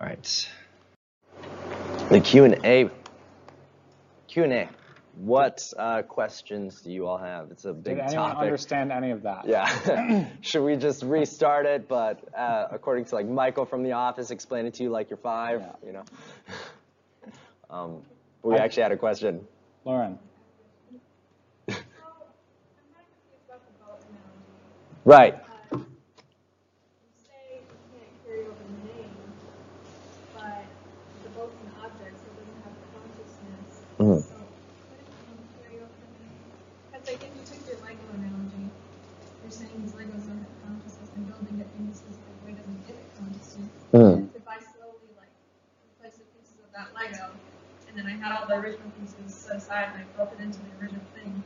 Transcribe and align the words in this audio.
All 0.00 0.06
right. 0.06 0.48
The 2.10 2.20
Q 2.20 2.44
and 2.44 2.64
A. 2.64 2.90
Q 4.28 4.44
and 4.44 4.52
A. 4.52 4.68
What 5.16 5.72
uh, 5.78 6.02
questions 6.02 6.82
do 6.82 6.90
you 6.92 7.06
all 7.06 7.16
have? 7.16 7.50
It's 7.50 7.64
a 7.64 7.72
big 7.72 7.96
topic. 7.96 8.08
Did 8.08 8.14
anyone 8.14 8.30
topic. 8.32 8.42
understand 8.44 8.92
any 8.92 9.10
of 9.10 9.22
that? 9.22 9.46
Yeah. 9.48 10.26
Should 10.42 10.62
we 10.64 10.76
just 10.76 11.02
restart 11.02 11.64
it? 11.64 11.88
But 11.88 12.22
uh, 12.36 12.66
according 12.70 13.06
to 13.06 13.14
like 13.14 13.26
Michael 13.26 13.64
from 13.64 13.82
the 13.82 13.92
office, 13.92 14.30
explain 14.30 14.66
it 14.66 14.74
to 14.74 14.82
you 14.82 14.90
like 14.90 15.08
you're 15.08 15.16
five. 15.16 15.62
Yeah. 15.62 15.86
You 15.86 15.92
know. 15.94 16.04
um, 17.70 18.02
we 18.42 18.54
I- 18.56 18.58
actually 18.58 18.82
had 18.82 18.92
a 18.92 18.96
question. 18.98 19.46
Lauren. 19.84 20.18
Right. 25.04 25.38
You 25.70 25.86
say 27.14 27.62
you 27.62 27.78
can't 27.94 28.10
carry 28.26 28.40
over 28.42 28.58
the 28.58 28.90
name, 28.90 29.14
but 30.34 30.66
the 31.22 31.30
boat's 31.30 31.54
an 31.62 31.70
object, 31.78 32.18
so 32.18 32.26
it 32.26 32.34
doesn't 32.42 32.58
have 32.66 32.74
consciousness. 32.90 33.70
Mhm. 34.02 34.18
So 34.18 34.34
couldn't 34.34 35.06
you 35.30 35.46
carry 35.62 35.78
over 35.78 35.94
the 35.94 36.10
name? 36.26 36.42
Because 36.90 37.06
like 37.06 37.22
if 37.22 37.30
you 37.38 37.42
took 37.46 37.62
your 37.70 37.78
Lego 37.86 38.02
analogy, 38.18 38.66
you're 39.46 39.54
saying 39.54 39.78
these 39.78 39.94
Legos 39.94 40.26
don't 40.26 40.42
have 40.42 40.58
consciousness 40.66 41.06
and 41.14 41.22
building 41.30 41.54
it 41.62 41.70
in 41.78 41.86
this 41.86 42.02
specific 42.02 42.34
way 42.42 42.58
doesn't 42.58 42.82
give 42.90 42.98
it 42.98 43.06
consciousness. 43.14 43.70
Mhm. 43.94 44.26
If 44.34 44.42
I 44.50 44.58
slowly 44.74 45.06
like 45.14 45.30
replace 46.02 46.18
the 46.18 46.26
pieces 46.34 46.58
of 46.65 46.65
that 46.76 46.88
Lego, 46.94 47.30
and 47.88 47.98
then 47.98 48.06
I 48.06 48.10
had 48.10 48.36
all 48.36 48.46
the 48.46 48.54
original 48.54 48.90
pieces 49.00 49.34
set 49.34 49.56
aside 49.56 49.88
and 49.94 50.02
I 50.02 50.16
built 50.16 50.32
it 50.38 50.42
into 50.42 50.58
the 50.58 50.84
original 50.84 51.02
thing, 51.14 51.42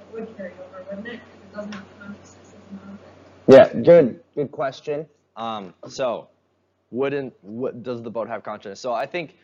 it 0.00 0.14
would 0.14 0.36
carry 0.36 0.52
over, 0.52 0.84
wouldn't 0.88 1.08
it? 1.08 1.20
Because 1.20 1.42
it 1.42 1.54
doesn't 1.54 1.74
have 1.74 1.84
consciousness 1.98 2.36
as 2.42 2.54
an 2.70 2.80
object. 2.88 3.74
Yeah. 3.74 3.82
Good. 3.82 4.20
Good 4.36 4.52
question. 4.52 5.06
Um, 5.36 5.74
so, 5.88 6.28
wouldn't 6.90 7.34
what 7.40 7.82
does 7.82 8.02
the 8.02 8.10
boat 8.10 8.28
have 8.28 8.44
consciousness? 8.44 8.78
So 8.78 8.92
I 8.92 9.06
think 9.06 9.34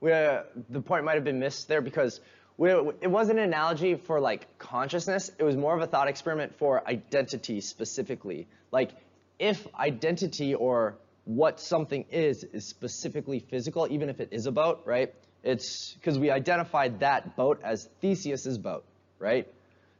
we 0.00 0.10
the 0.10 0.80
point 0.80 1.04
might 1.04 1.14
have 1.14 1.24
been 1.24 1.40
missed 1.40 1.68
there 1.68 1.80
because 1.80 2.20
we, 2.56 2.70
it 2.70 3.10
wasn't 3.10 3.40
an 3.40 3.44
analogy 3.46 3.96
for 3.96 4.20
like 4.20 4.46
consciousness. 4.58 5.30
It 5.38 5.42
was 5.42 5.56
more 5.56 5.74
of 5.74 5.82
a 5.82 5.86
thought 5.86 6.06
experiment 6.06 6.54
for 6.58 6.86
identity 6.88 7.60
specifically. 7.60 8.46
Like 8.70 8.92
if 9.38 9.66
identity 9.74 10.54
or 10.54 10.96
what 11.24 11.60
something 11.60 12.04
is 12.10 12.44
is 12.44 12.66
specifically 12.66 13.38
physical, 13.38 13.86
even 13.90 14.08
if 14.08 14.20
it 14.20 14.28
is 14.32 14.46
a 14.46 14.52
boat, 14.52 14.82
right? 14.84 15.14
It's 15.42 15.94
because 15.94 16.18
we 16.18 16.30
identified 16.30 17.00
that 17.00 17.36
boat 17.36 17.60
as 17.64 17.88
Theseus's 18.00 18.58
boat, 18.58 18.84
right? 19.18 19.46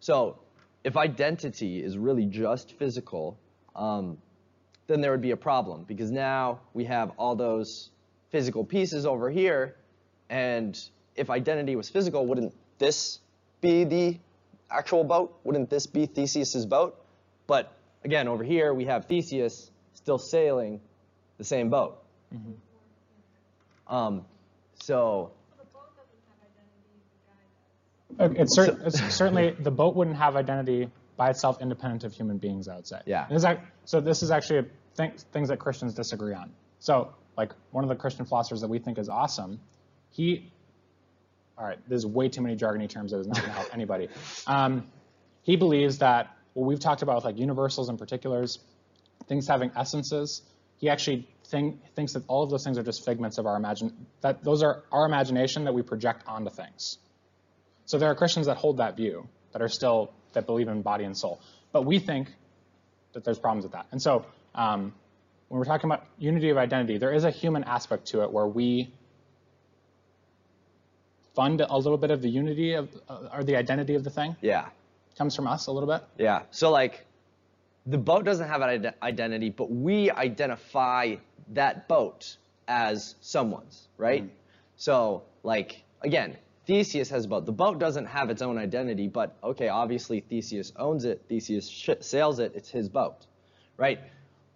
So 0.00 0.38
if 0.84 0.96
identity 0.96 1.82
is 1.82 1.96
really 1.96 2.26
just 2.26 2.72
physical, 2.78 3.38
um, 3.74 4.18
then 4.86 5.00
there 5.00 5.12
would 5.12 5.22
be 5.22 5.30
a 5.30 5.36
problem 5.36 5.84
because 5.84 6.10
now 6.10 6.60
we 6.74 6.84
have 6.84 7.12
all 7.18 7.36
those 7.36 7.90
physical 8.30 8.64
pieces 8.64 9.06
over 9.06 9.30
here, 9.30 9.76
and 10.28 10.78
if 11.14 11.30
identity 11.30 11.76
was 11.76 11.88
physical, 11.88 12.26
wouldn't 12.26 12.54
this 12.78 13.20
be 13.60 13.84
the 13.84 14.18
actual 14.70 15.04
boat? 15.04 15.38
Wouldn't 15.44 15.70
this 15.70 15.86
be 15.86 16.06
Theseus's 16.06 16.66
boat? 16.66 16.98
But 17.46 17.72
again, 18.04 18.26
over 18.28 18.42
here 18.42 18.74
we 18.74 18.86
have 18.86 19.06
Theseus 19.06 19.70
still 19.94 20.18
sailing 20.18 20.80
the 21.42 21.48
same 21.48 21.70
boat. 21.70 21.98
Um, 23.88 24.24
so 24.80 25.32
So 25.56 25.58
the 25.58 25.64
boat 25.72 25.90
doesn't 25.96 26.22
have 26.28 26.38
identity, 26.54 26.94
the 28.16 28.24
guy 28.24 28.28
does. 28.28 28.36
Uh, 28.36 28.42
It's, 28.42 28.54
cer- 28.54 28.86
it's 28.86 29.14
certainly 29.14 29.50
the 29.58 29.70
boat 29.70 29.96
wouldn't 29.96 30.16
have 30.16 30.36
identity 30.36 30.90
by 31.16 31.30
itself, 31.30 31.60
independent 31.60 32.04
of 32.04 32.12
human 32.12 32.38
beings. 32.38 32.68
I 32.68 32.76
would 32.76 32.86
say. 32.86 33.00
Yeah. 33.06 33.26
And 33.26 33.36
this 33.36 33.44
ac- 33.44 33.60
so 33.84 34.00
this 34.00 34.22
is 34.22 34.30
actually 34.30 34.60
a 34.60 34.66
thing, 34.94 35.12
things 35.32 35.48
that 35.48 35.58
Christians 35.58 35.94
disagree 35.94 36.34
on. 36.34 36.50
So 36.78 37.12
like 37.36 37.52
one 37.72 37.84
of 37.84 37.88
the 37.88 37.96
Christian 37.96 38.24
philosophers 38.24 38.60
that 38.60 38.68
we 38.68 38.78
think 38.78 38.98
is 38.98 39.08
awesome, 39.08 39.60
he. 40.10 40.50
All 41.58 41.66
right, 41.66 41.78
there's 41.86 42.06
way 42.06 42.28
too 42.30 42.40
many 42.40 42.56
jargony 42.56 42.88
terms 42.88 43.12
that 43.12 43.18
is 43.18 43.26
not 43.26 43.36
going 43.36 43.48
to 43.50 43.54
help 43.54 43.68
anybody. 43.74 44.08
Um, 44.46 44.86
he 45.42 45.56
believes 45.56 45.98
that 45.98 46.34
what 46.54 46.66
we've 46.66 46.80
talked 46.80 47.02
about 47.02 47.16
with 47.16 47.24
like 47.24 47.38
universals 47.38 47.88
and 47.90 47.98
particulars, 47.98 48.58
things 49.28 49.46
having 49.46 49.70
essences. 49.76 50.42
He 50.78 50.88
actually 50.88 51.28
think, 51.52 51.94
thinks 51.94 52.14
that 52.14 52.24
all 52.26 52.42
of 52.42 52.50
those 52.50 52.64
things 52.64 52.78
are 52.78 52.82
just 52.82 53.04
figments 53.04 53.38
of 53.38 53.46
our 53.46 53.56
imagine. 53.56 54.06
That 54.22 54.42
those 54.42 54.64
are 54.64 54.82
our 54.90 55.06
imagination 55.06 55.64
that 55.64 55.74
we 55.74 55.82
project 55.82 56.24
onto 56.26 56.50
things. 56.50 56.98
So 57.84 57.98
there 57.98 58.10
are 58.10 58.16
Christians 58.16 58.46
that 58.46 58.56
hold 58.56 58.78
that 58.78 58.96
view, 58.96 59.28
that 59.52 59.62
are 59.62 59.68
still 59.68 60.12
that 60.32 60.46
believe 60.46 60.66
in 60.66 60.82
body 60.82 61.04
and 61.04 61.16
soul. 61.16 61.40
But 61.70 61.82
we 61.84 62.00
think 62.00 62.28
that 63.12 63.22
there's 63.24 63.38
problems 63.38 63.64
with 63.64 63.72
that. 63.72 63.86
And 63.92 64.02
so 64.02 64.24
um, 64.54 64.94
when 65.48 65.58
we're 65.58 65.64
talking 65.64 65.88
about 65.88 66.06
unity 66.18 66.50
of 66.50 66.56
identity, 66.56 66.98
there 66.98 67.12
is 67.12 67.24
a 67.24 67.30
human 67.30 67.64
aspect 67.64 68.06
to 68.08 68.22
it 68.22 68.32
where 68.32 68.46
we 68.46 68.92
fund 71.34 71.60
a 71.60 71.76
little 71.76 71.98
bit 71.98 72.10
of 72.10 72.22
the 72.22 72.28
unity 72.28 72.74
of 72.74 72.88
uh, 73.08 73.28
or 73.34 73.44
the 73.44 73.56
identity 73.56 73.94
of 73.94 74.04
the 74.04 74.10
thing 74.10 74.36
yeah, 74.40 74.68
comes 75.18 75.36
from 75.36 75.46
us 75.46 75.66
a 75.66 75.72
little 75.72 75.88
bit. 75.88 76.02
Yeah. 76.18 76.42
So 76.50 76.70
like, 76.70 77.06
the 77.84 77.98
boat 77.98 78.24
doesn't 78.24 78.48
have 78.48 78.62
an 78.62 78.68
ide- 78.68 78.94
identity, 79.02 79.50
but 79.50 79.70
we 79.70 80.10
identify 80.10 81.16
that 81.48 81.88
boat 81.88 82.36
as 82.68 83.14
someone's, 83.20 83.88
right? 83.96 84.24
Mm-hmm. 84.24 84.34
So 84.76 85.22
like 85.42 85.82
again, 86.02 86.36
Theseus 86.66 87.10
has 87.10 87.24
a 87.24 87.28
boat. 87.28 87.46
The 87.46 87.52
boat 87.52 87.78
doesn't 87.78 88.06
have 88.06 88.30
its 88.30 88.42
own 88.42 88.58
identity, 88.58 89.08
but 89.08 89.36
okay, 89.42 89.68
obviously 89.68 90.20
Theseus 90.20 90.72
owns 90.76 91.04
it. 91.04 91.24
Theseus 91.28 91.68
sh- 91.68 91.90
sails 92.00 92.38
it. 92.38 92.52
It's 92.54 92.70
his 92.70 92.88
boat, 92.88 93.26
right? 93.76 93.98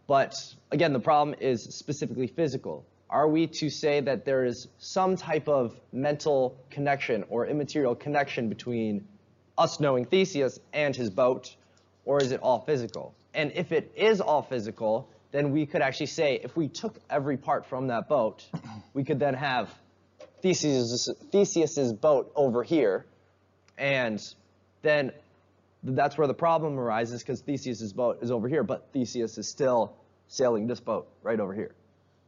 But 0.07 0.35
again, 0.71 0.93
the 0.93 1.01
problem 1.01 1.37
is 1.41 1.63
specifically 1.63 2.29
physical. 2.29 2.87
Are 3.11 3.29
we 3.29 3.47
to 3.47 3.71
say 3.71 4.01
that 4.01 4.25
there 4.25 4.45
is 4.45 4.69
some 4.79 5.17
type 5.17 5.49
of 5.49 5.79
mental 5.93 6.59
connection 6.71 7.25
or 7.29 7.47
immaterial 7.47 7.95
connection 7.95 8.49
between 8.49 9.07
us 9.59 9.81
knowing 9.81 10.05
Theseus 10.05 10.59
and 10.73 10.95
his 10.95 11.11
boat, 11.11 11.55
or 12.05 12.21
is 12.21 12.33
it 12.33 12.41
all 12.41 12.61
physical? 12.61 13.15
And 13.35 13.53
if 13.55 13.73
it 13.73 13.93
is 13.97 14.21
all 14.21 14.43
physical, 14.43 15.09
then 15.37 15.51
we 15.51 15.67
could 15.67 15.83
actually 15.83 16.07
say 16.07 16.41
if 16.43 16.57
we 16.57 16.67
took 16.67 16.99
every 17.11 17.37
part 17.37 17.67
from 17.67 17.89
that 17.89 18.09
boat, 18.09 18.47
we 18.95 19.05
could 19.05 19.21
then 19.21 19.35
have 19.35 19.69
Theseus, 20.41 21.11
Theseus's 21.31 21.93
boat 21.93 22.33
over 22.35 22.63
here, 22.63 23.05
and 23.77 24.23
then 24.81 25.13
that's 25.83 26.17
where 26.17 26.27
the 26.27 26.35
problem 26.35 26.79
arises 26.79 27.21
because 27.23 27.43
Theseus's 27.43 27.93
boat 27.93 28.23
is 28.23 28.31
over 28.31 28.49
here, 28.49 28.63
but 28.63 28.89
Theseus 28.95 29.37
is 29.37 29.47
still 29.47 29.93
sailing 30.29 30.67
this 30.67 30.81
boat 30.81 31.07
right 31.23 31.39
over 31.39 31.53
here, 31.53 31.73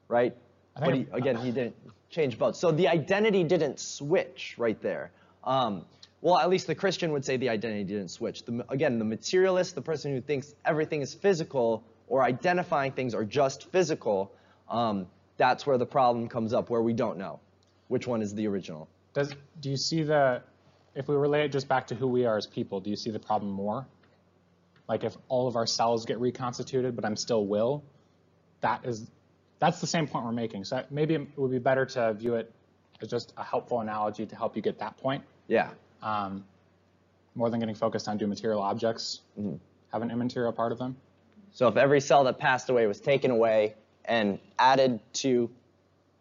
right? 0.08 0.36
But 0.78 0.94
he, 0.94 1.06
again, 1.10 1.36
he 1.36 1.50
didn't 1.50 1.76
change 2.10 2.38
boats, 2.38 2.58
so 2.58 2.70
the 2.72 2.88
identity 2.88 3.42
didn't 3.42 3.80
switch 3.80 4.54
right 4.58 4.80
there. 4.82 5.12
Um, 5.44 5.86
well, 6.20 6.36
at 6.36 6.50
least 6.50 6.66
the 6.66 6.75
Christian 6.75 7.12
would 7.12 7.25
say 7.25 7.38
the 7.38 7.48
identity 7.48 7.84
didn't 7.84 8.08
switch. 8.08 8.44
The, 8.44 8.66
again, 8.69 8.98
the 8.98 9.04
materialist, 9.04 9.75
the 9.75 9.82
person 9.82 10.12
who 10.12 10.20
thinks 10.20 10.54
everything 10.64 11.00
is 11.00 11.14
physical 11.14 11.84
or 12.08 12.22
identifying 12.22 12.92
things 12.92 13.14
are 13.14 13.24
just 13.24 13.70
physical, 13.70 14.32
um, 14.69 15.06
that's 15.36 15.66
where 15.66 15.78
the 15.78 15.86
problem 15.86 16.28
comes 16.28 16.52
up, 16.52 16.70
where 16.70 16.82
we 16.82 16.92
don't 16.92 17.19
know 17.19 17.41
which 17.88 18.06
one 18.06 18.20
is 18.22 18.34
the 18.34 18.46
original. 18.46 18.88
Does 19.14 19.34
do 19.60 19.70
you 19.70 19.76
see 19.76 20.02
the 20.02 20.42
if 20.94 21.08
we 21.08 21.14
relate 21.14 21.44
it 21.44 21.52
just 21.52 21.69
back 21.69 21.86
to 21.88 21.94
who 21.94 22.06
we 22.08 22.26
are 22.26 22.36
as 22.36 22.46
people, 22.46 22.80
do 22.80 22.91
you 22.91 22.96
see 22.96 23.10
the 23.10 23.19
problem 23.19 23.52
more? 23.52 23.86
Like 24.88 25.04
if 25.04 25.16
all 25.28 25.46
of 25.46 25.56
our 25.56 25.66
cells 25.66 26.06
get 26.06 26.19
reconstituted, 26.19 26.96
but 26.96 27.04
I'm 27.04 27.16
still 27.16 27.46
will, 27.46 27.84
that 28.60 28.84
is 28.84 29.08
that's 29.58 29.80
the 29.80 29.86
same 29.86 30.06
point 30.06 30.25
we're 30.25 30.32
making. 30.32 30.64
So 30.64 30.84
maybe 30.90 31.14
it 31.14 31.28
would 31.36 31.50
be 31.50 31.58
better 31.58 31.84
to 31.86 32.14
view 32.14 32.34
it 32.36 32.52
as 33.00 33.08
just 33.08 33.32
a 33.36 33.44
helpful 33.44 33.80
analogy 33.80 34.26
to 34.26 34.36
help 34.36 34.56
you 34.56 34.62
get 34.62 34.78
that 34.80 34.96
point, 34.98 35.22
Yeah. 35.46 35.70
um, 36.02 36.44
more 37.34 37.50
than 37.50 37.60
getting 37.60 37.75
focused 37.75 38.08
on 38.08 38.16
do 38.19 38.26
material 38.26 38.60
objects 38.60 39.20
have 39.92 40.02
an 40.02 40.10
immaterial 40.10 40.52
part 40.52 40.72
of 40.72 40.78
them. 40.78 40.96
So 41.58 41.66
if 41.66 41.76
every 41.76 42.00
cell 42.00 42.22
that 42.22 42.38
passed 42.38 42.70
away 42.70 42.86
was 42.86 43.00
taken 43.00 43.32
away 43.32 43.74
and 44.04 44.38
added 44.60 45.00
to 45.14 45.50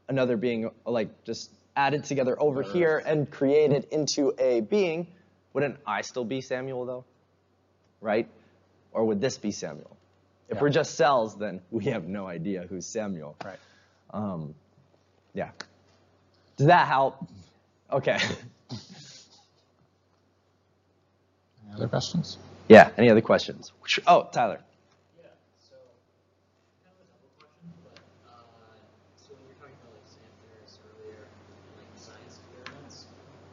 another 0.07 0.35
being, 0.35 0.71
like 0.83 1.09
just 1.25 1.51
added 1.75 2.05
together 2.05 2.35
over 2.41 2.63
here 2.63 3.03
and 3.05 3.29
created 3.29 3.85
into 3.91 4.33
a 4.39 4.61
being, 4.61 5.05
wouldn't 5.53 5.77
I 5.85 6.01
still 6.01 6.25
be 6.25 6.41
Samuel 6.41 6.87
though? 6.87 7.05
Right? 8.01 8.27
Or 8.93 9.05
would 9.05 9.21
this 9.21 9.37
be 9.37 9.51
Samuel? 9.51 9.95
If 10.49 10.55
Yeah. 10.55 10.61
we're 10.63 10.69
just 10.69 10.95
cells, 10.95 11.37
then 11.37 11.61
we 11.69 11.85
have 11.85 12.05
no 12.05 12.25
idea 12.25 12.65
who's 12.67 12.87
Samuel. 12.87 13.35
Right. 13.45 13.59
Um, 14.09 14.55
yeah. 15.35 15.51
Does 16.55 16.65
that 16.65 16.87
help? 16.87 17.23
Okay. 17.91 18.17
Any 21.63 21.75
other 21.75 21.87
questions? 21.87 22.39
yeah. 22.69 22.89
Any 22.97 23.11
other 23.11 23.21
questions? 23.21 23.71
Oh, 24.07 24.27
Tyler. 24.31 24.61
Yeah, 25.21 25.27
so 25.59 25.75
kind 26.83 26.95
of 26.95 27.03
a 27.03 27.07
double 27.11 27.29
question, 27.37 27.67
but 27.83 27.99
uh, 28.25 28.41
so 29.15 29.29
we 29.35 29.47
were 29.51 29.59
talking 29.59 29.75
about 29.83 29.93
like 29.93 30.07
Sam 30.07 30.31
Harris 30.49 30.79
earlier, 30.87 31.21
and 31.27 31.75
like 31.77 31.91
science 31.99 32.39
experiments. 32.39 33.05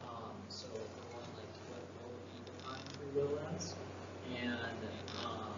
Um, 0.07 0.35
so 0.49 0.67
for 0.71 1.03
one, 1.15 1.27
like 1.37 1.51
what, 1.69 1.83
what 2.01 2.07
would 2.15 2.27
be 2.31 2.39
defined 2.47 2.87
free 2.97 3.11
will 3.13 3.39
as? 3.55 3.75
And 4.31 4.81
um, 5.23 5.53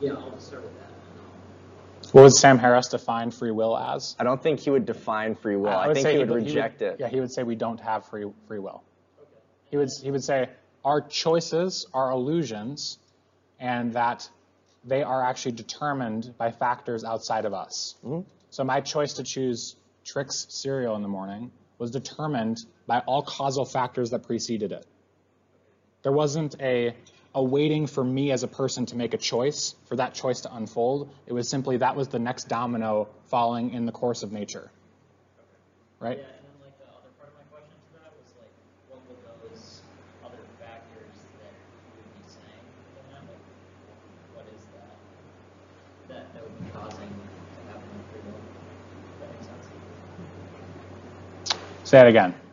yeah, 0.00 0.12
I'll 0.14 0.30
just 0.30 0.46
start 0.48 0.62
with 0.62 0.76
that. 0.78 0.92
And 0.92 1.18
I'll, 1.18 1.97
What 2.12 2.22
would 2.22 2.32
Sam 2.32 2.58
Harris 2.58 2.88
define 2.88 3.30
free 3.30 3.50
will 3.50 3.76
as? 3.76 4.16
I 4.18 4.24
don't 4.24 4.42
think 4.42 4.60
he 4.60 4.70
would 4.70 4.86
define 4.86 5.34
free 5.34 5.56
will. 5.56 5.68
I, 5.68 5.88
would 5.88 5.94
think 5.94 6.06
say 6.06 6.12
he 6.14 6.18
would 6.18 6.30
reject 6.30 6.80
it. 6.80 6.96
Yeah, 6.98 7.08
he 7.08 7.20
would 7.20 7.30
say 7.30 7.42
we 7.42 7.54
don't 7.54 7.80
have 7.80 8.06
free 8.06 8.24
free 8.46 8.58
will. 8.58 8.82
He 9.66 9.76
would 9.76 9.90
he 10.02 10.10
would 10.10 10.24
say 10.24 10.48
our 10.84 11.00
choices 11.00 11.86
are 11.92 12.10
illusions, 12.10 12.98
and 13.60 13.92
that 13.92 14.28
they 14.84 15.02
are 15.02 15.22
actually 15.22 15.52
determined 15.52 16.34
by 16.38 16.50
factors 16.50 17.04
outside 17.04 17.44
of 17.44 17.52
us. 17.52 17.96
Mm-hmm. 18.04 18.20
So 18.50 18.64
my 18.64 18.80
choice 18.80 19.14
to 19.14 19.22
choose 19.22 19.76
Trix 20.04 20.46
cereal 20.48 20.96
in 20.96 21.02
the 21.02 21.08
morning 21.08 21.50
was 21.78 21.90
determined 21.90 22.64
by 22.86 23.00
all 23.00 23.22
causal 23.22 23.64
factors 23.64 24.10
that 24.10 24.22
preceded 24.22 24.72
it. 24.72 24.86
There 26.02 26.12
wasn't 26.12 26.56
a 26.60 26.94
a 27.34 27.42
waiting 27.42 27.86
for 27.86 28.02
me 28.02 28.32
as 28.32 28.42
a 28.42 28.48
person 28.48 28.86
to 28.86 28.96
make 28.96 29.14
a 29.14 29.18
choice, 29.18 29.74
for 29.86 29.96
that 29.96 30.14
choice 30.14 30.40
to 30.42 30.54
unfold. 30.54 31.10
It 31.26 31.32
was 31.32 31.48
simply 31.48 31.78
that 31.78 31.96
was 31.96 32.08
the 32.08 32.18
next 32.18 32.48
domino 32.48 33.08
falling 33.26 33.72
in 33.72 33.86
the 33.86 33.92
course 33.92 34.22
of 34.22 34.32
nature. 34.32 34.70
Right? 36.00 36.18
Yeah, 36.18 36.24
and 36.24 36.34
then 52.16 52.32
like 52.32 52.47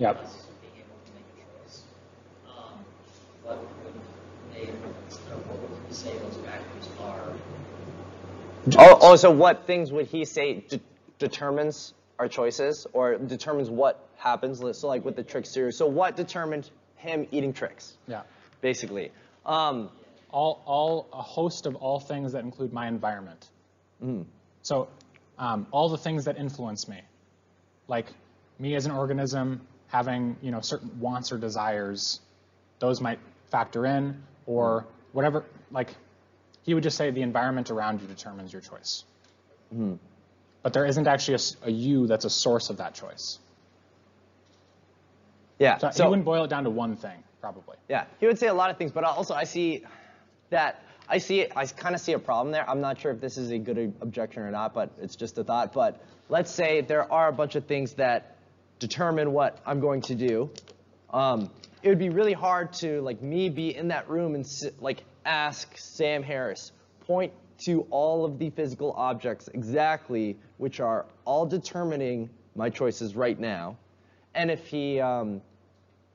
are? 0.00 0.16
Oh, 8.78 8.98
oh, 9.00 9.16
so 9.16 9.30
what 9.30 9.66
things 9.66 9.90
would 9.92 10.06
he 10.06 10.24
say 10.24 10.64
de- 10.68 10.80
determines 11.18 11.94
our 12.18 12.28
choices 12.28 12.86
or 12.92 13.16
determines 13.16 13.70
what 13.70 14.06
happens? 14.16 14.60
So, 14.78 14.86
like 14.88 15.04
with 15.04 15.16
the 15.16 15.22
Trix 15.22 15.50
cereal. 15.50 15.72
So, 15.72 15.86
what 15.86 16.16
determined 16.16 16.70
him 16.96 17.26
eating 17.30 17.52
Trix, 17.52 17.94
Yeah. 18.06 18.22
basically? 18.60 19.10
Um, 19.46 19.90
all, 20.30 20.62
all 20.66 21.08
a 21.12 21.22
host 21.22 21.66
of 21.66 21.76
all 21.76 21.98
things 21.98 22.32
that 22.32 22.44
include 22.44 22.72
my 22.72 22.86
environment. 22.86 23.48
So 24.62 24.88
um, 25.38 25.66
all 25.72 25.88
the 25.88 25.98
things 25.98 26.24
that 26.26 26.38
influence 26.38 26.88
me, 26.88 27.00
like 27.88 28.06
me 28.58 28.74
as 28.74 28.86
an 28.86 28.92
organism 28.92 29.60
having 29.90 30.36
you 30.42 30.50
know 30.50 30.60
certain 30.60 31.00
wants 31.00 31.32
or 31.32 31.38
desires, 31.38 32.20
those 32.78 33.00
might 33.00 33.18
factor 33.50 33.86
in, 33.86 34.22
or 34.46 34.86
whatever. 35.12 35.44
Like 35.70 35.94
he 36.62 36.74
would 36.74 36.82
just 36.82 36.96
say 36.96 37.10
the 37.10 37.22
environment 37.22 37.70
around 37.70 38.00
you 38.00 38.06
determines 38.06 38.52
your 38.52 38.62
choice. 38.62 39.04
Mm-hmm. 39.72 39.94
But 40.62 40.72
there 40.72 40.84
isn't 40.84 41.06
actually 41.06 41.38
a 41.62 41.70
you 41.70 42.06
that's 42.06 42.24
a 42.24 42.30
source 42.30 42.70
of 42.70 42.76
that 42.78 42.94
choice. 42.94 43.38
yeah. 45.58 45.78
So, 45.78 45.90
So, 45.90 46.04
he 46.04 46.10
wouldn't 46.10 46.26
boil 46.26 46.44
it 46.44 46.48
down 46.50 46.64
to 46.64 46.70
one 46.70 46.96
thing, 46.96 47.22
probably. 47.40 47.76
Yeah, 47.88 48.04
he 48.18 48.26
would 48.26 48.38
say 48.38 48.48
a 48.48 48.54
lot 48.54 48.70
of 48.70 48.76
things, 48.76 48.92
but 48.92 49.04
also 49.04 49.34
I 49.34 49.44
see 49.44 49.84
that 50.50 50.82
I 51.08 51.18
see 51.18 51.46
I 51.56 51.66
kind 51.66 51.94
of 51.94 52.00
see 52.00 52.12
a 52.12 52.18
problem 52.18 52.52
there. 52.52 52.68
I'm 52.68 52.80
not 52.80 53.00
sure 53.00 53.10
if 53.10 53.20
this 53.20 53.36
is 53.38 53.50
a 53.50 53.58
good 53.58 53.78
uh, 53.78 54.04
objection 54.04 54.42
or 54.42 54.50
not, 54.50 54.74
but 54.74 54.90
it's 55.00 55.16
just 55.16 55.38
a 55.38 55.44
thought. 55.44 55.72
But 55.72 56.00
let's 56.28 56.50
say 56.50 56.82
there 56.82 57.10
are 57.10 57.28
a 57.28 57.32
bunch 57.32 57.56
of 57.56 57.64
things 57.66 57.94
that 57.94 58.36
determine 58.80 59.32
what 59.32 59.58
I'm 59.64 59.78
going 59.78 60.00
to 60.02 60.16
do. 60.16 60.50
Um, 61.10 61.50
it 61.82 61.88
would 61.88 61.98
be 61.98 62.08
really 62.08 62.32
hard 62.32 62.72
to 62.74 63.00
like 63.02 63.22
me 63.22 63.48
be 63.48 63.74
in 63.74 63.88
that 63.88 64.08
room 64.08 64.34
and 64.34 64.46
like 64.80 65.04
ask 65.24 65.76
Sam 65.76 66.22
Harris 66.22 66.72
point 67.00 67.32
to 67.60 67.86
all 67.90 68.24
of 68.24 68.38
the 68.38 68.50
physical 68.50 68.92
objects 68.92 69.48
exactly 69.52 70.36
which 70.56 70.80
are 70.80 71.06
all 71.24 71.46
determining 71.46 72.30
my 72.54 72.70
choices 72.70 73.14
right 73.14 73.38
now. 73.38 73.76
And 74.34 74.50
if 74.50 74.66
he 74.66 75.00
um, 75.00 75.42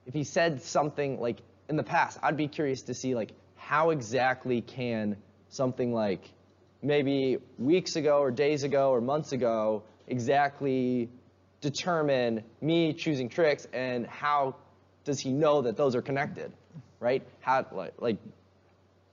if 0.06 0.14
he 0.14 0.24
said 0.24 0.62
something 0.62 1.20
like 1.20 1.38
in 1.70 1.76
the 1.76 1.84
past, 1.84 2.20
I'd 2.22 2.38
be 2.38 2.48
curious 2.48 2.84
to 2.84 2.94
see 2.94 3.16
like 3.16 3.32
how 3.56 3.92
exactly 3.92 4.62
can 4.62 5.18
something 5.50 5.94
like 5.94 6.32
maybe 6.82 7.38
weeks 7.58 7.96
ago 7.96 8.20
or 8.20 8.32
days 8.32 8.64
ago 8.64 8.92
or 8.92 9.02
months 9.02 9.32
ago 9.32 9.84
exactly 10.08 11.10
determine 11.66 12.44
me 12.62 12.94
choosing 12.94 13.28
Trix 13.28 13.68
and 13.74 14.06
how 14.06 14.56
does 15.04 15.20
he 15.20 15.32
know 15.32 15.64
that 15.64 15.76
those 15.76 15.96
are 15.96 16.02
connected, 16.02 16.52
right? 17.00 17.24
How 17.42 17.66
like, 17.72 17.94
like 18.00 18.18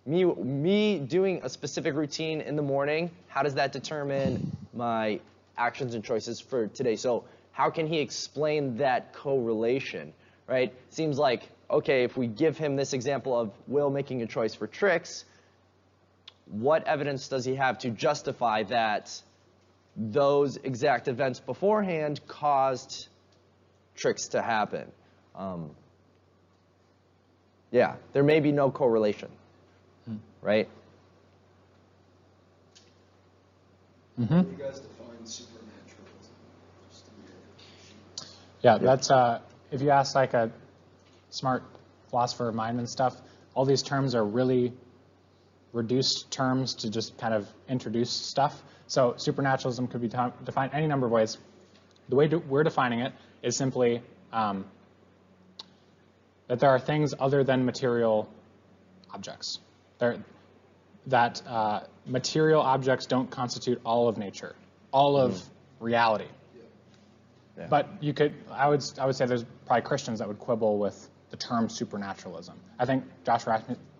me 0.05 0.25
me 0.25 0.99
doing 0.99 1.41
a 1.43 1.49
specific 1.49 1.95
routine 1.95 2.43
in 2.43 2.55
the 2.55 2.63
morning, 2.63 3.11
how 3.29 3.43
does 3.43 3.55
that 3.55 3.73
determine 3.73 4.55
my 4.75 5.19
actions 5.57 5.95
and 5.95 6.05
choices 6.05 6.41
for 6.41 6.67
today? 6.67 6.95
So 6.97 7.25
how 7.53 7.71
can 7.71 7.87
he 7.87 8.01
explain 8.01 8.77
that 8.77 9.15
correlation, 9.15 10.13
right? 10.47 10.75
Seems 10.91 11.19
like 11.19 11.49
okay, 11.71 12.05
if 12.05 12.19
we 12.19 12.27
give 12.27 12.59
him 12.59 12.77
this 12.77 12.93
example 12.93 13.39
of 13.39 13.51
Will 13.67 13.89
making 13.89 14.21
a 14.21 14.27
choice 14.27 14.55
for 14.55 14.67
Trix, 14.67 15.25
what 16.51 16.87
evidence 16.87 17.29
does 17.29 17.47
he 17.47 17.55
have 17.55 17.79
to 17.79 17.89
justify 17.89 18.63
that 18.65 19.23
those 19.97 20.56
exact 20.56 21.09
events 21.09 21.41
beforehand 21.41 22.21
caused 22.27 23.09
Trix 23.94 24.29
to 24.29 24.43
happen? 24.43 24.91
Um, 25.35 25.71
yeah, 27.71 27.97
there 28.12 28.23
may 28.23 28.41
be 28.41 28.53
no 28.53 28.71
correlation, 28.71 29.31
right? 30.41 30.69
You 34.19 34.27
guys 34.27 34.81
define 34.81 35.25
supernaturalism, 35.25 36.35
just 36.91 37.06
to 37.06 37.11
be 37.12 38.27
Yeah, 38.61 38.79
that's 38.79 39.11
uh, 39.11 39.41
if 39.71 39.81
you 39.81 39.91
ask 39.91 40.15
like 40.15 40.35
a 40.35 40.50
smart 41.31 41.62
philosopher 42.11 42.49
of 42.49 42.55
mind 42.55 42.79
and 42.79 42.89
stuff, 42.89 43.17
all 43.55 43.65
these 43.65 43.83
terms 43.83 44.15
are 44.15 44.25
really 44.25 44.73
reduced 45.73 46.31
terms 46.31 46.75
to 46.75 46.91
just 46.91 47.17
kind 47.17 47.33
of 47.33 47.49
introduce 47.69 48.11
stuff. 48.11 48.62
So 48.93 49.15
supernaturalism 49.17 49.89
could 49.89 50.03
be 50.03 50.09
defined 50.09 50.73
any 50.75 50.87
number 50.87 51.06
of 51.06 51.12
ways. 51.12 51.39
The 52.11 52.15
way 52.15 52.29
we're 52.29 52.62
defining 52.62 53.00
it 53.00 53.15
is 53.43 53.56
simply 53.56 54.03
um, 54.35 54.67
that 56.49 56.61
there 56.61 56.69
are 56.69 56.79
things 56.79 57.15
other 57.19 57.43
than 57.43 57.65
material 57.65 58.29
objects. 59.11 59.61
There, 59.99 60.22
that 61.06 61.41
uh, 61.49 61.81
material 62.05 62.61
objects 62.61 63.06
don't 63.06 63.31
constitute 63.31 63.81
all 63.82 64.08
of 64.08 64.19
nature, 64.19 64.55
all 64.93 65.17
of 65.17 65.43
reality. 65.81 66.27
Yeah. 67.56 67.69
But 67.70 67.89
you 68.03 68.13
could, 68.13 68.34
I 68.51 68.69
would, 68.69 68.84
I 68.99 69.06
would 69.06 69.17
say 69.17 69.25
there's 69.25 69.46
probably 69.65 69.84
Christians 69.84 70.19
that 70.19 70.29
would 70.29 70.39
quibble 70.39 70.79
with 70.79 71.08
the 71.31 71.39
term 71.39 71.70
supernaturalism. 71.70 72.61
I 72.79 72.84
think 72.84 73.05
Josh 73.25 73.46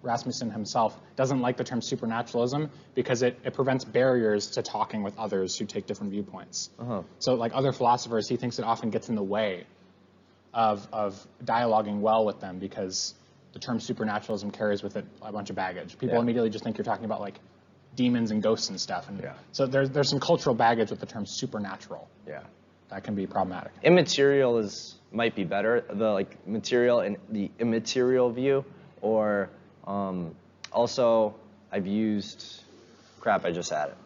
Rasmussen 0.03 0.51
himself 0.51 0.99
doesn't 1.17 1.41
like 1.41 1.57
the 1.57 1.65
term 1.65 1.81
supernaturalism 1.81 2.71
because 2.95 3.23
it, 3.23 3.39
it 3.45 3.55
prevents 3.55 3.85
barriers 3.85 4.49
to 4.53 4.63
talking 4.63 5.03
with 5.03 5.17
others 5.19 5.57
who 5.57 5.65
take 5.65 5.87
different 5.87 6.11
viewpoints. 6.13 6.71
Uh-huh. 6.79 7.03
So, 7.19 7.35
like 7.35 7.53
other 7.55 7.73
philosophers, 7.73 8.29
he 8.29 8.37
thinks 8.37 8.59
it 8.59 8.65
often 8.65 8.91
gets 8.91 9.09
in 9.09 9.15
the 9.15 9.23
way 9.23 9.65
of, 10.53 10.87
of 10.93 11.27
dialoguing 11.45 12.01
well 12.01 12.25
with 12.25 12.41
them 12.41 12.59
because 12.59 13.15
the 13.53 13.59
term 13.59 13.81
supernaturalism 13.81 14.51
carries 14.51 14.83
with 14.83 14.97
it 14.97 15.05
a 15.23 15.33
bunch 15.33 15.51
of 15.51 15.57
baggage. 15.57 15.99
People 15.99 16.17
Yeah. 16.17 16.21
immediately 16.23 16.51
just 16.51 16.65
think 16.65 16.77
you're 16.79 16.85
talking 16.85 17.05
about 17.05 17.21
like 17.21 17.39
demons 17.95 18.31
and 18.31 18.43
ghosts 18.43 18.71
and 18.71 18.81
stuff. 18.81 19.09
And 19.09 19.21
Yeah. 19.21 19.35
so 19.53 19.67
there's, 19.67 19.91
there's 19.91 20.09
some 20.09 20.21
cultural 20.21 20.55
baggage 20.55 20.91
with 20.91 21.01
the 21.01 21.07
term 21.07 21.27
supernatural 21.27 22.09
Yeah. 22.27 22.41
that 22.89 23.05
can 23.05 23.15
be 23.15 23.27
problematic. 23.27 23.73
immaterial 23.83 24.59
is 24.59 24.97
might 25.15 25.35
be 25.35 25.45
better 25.45 25.85
the 25.91 26.09
like 26.11 26.47
material 26.49 27.01
and 27.01 27.19
the 27.29 27.51
immaterial 27.59 28.31
view 28.31 28.65
or 29.03 29.51
um, 29.87 30.35
also 30.73 31.35
i've 31.71 31.87
used 31.87 32.63
crap 33.21 33.45
i 33.45 33.51
just 33.51 33.71
had 33.71 33.89
it 33.89 33.97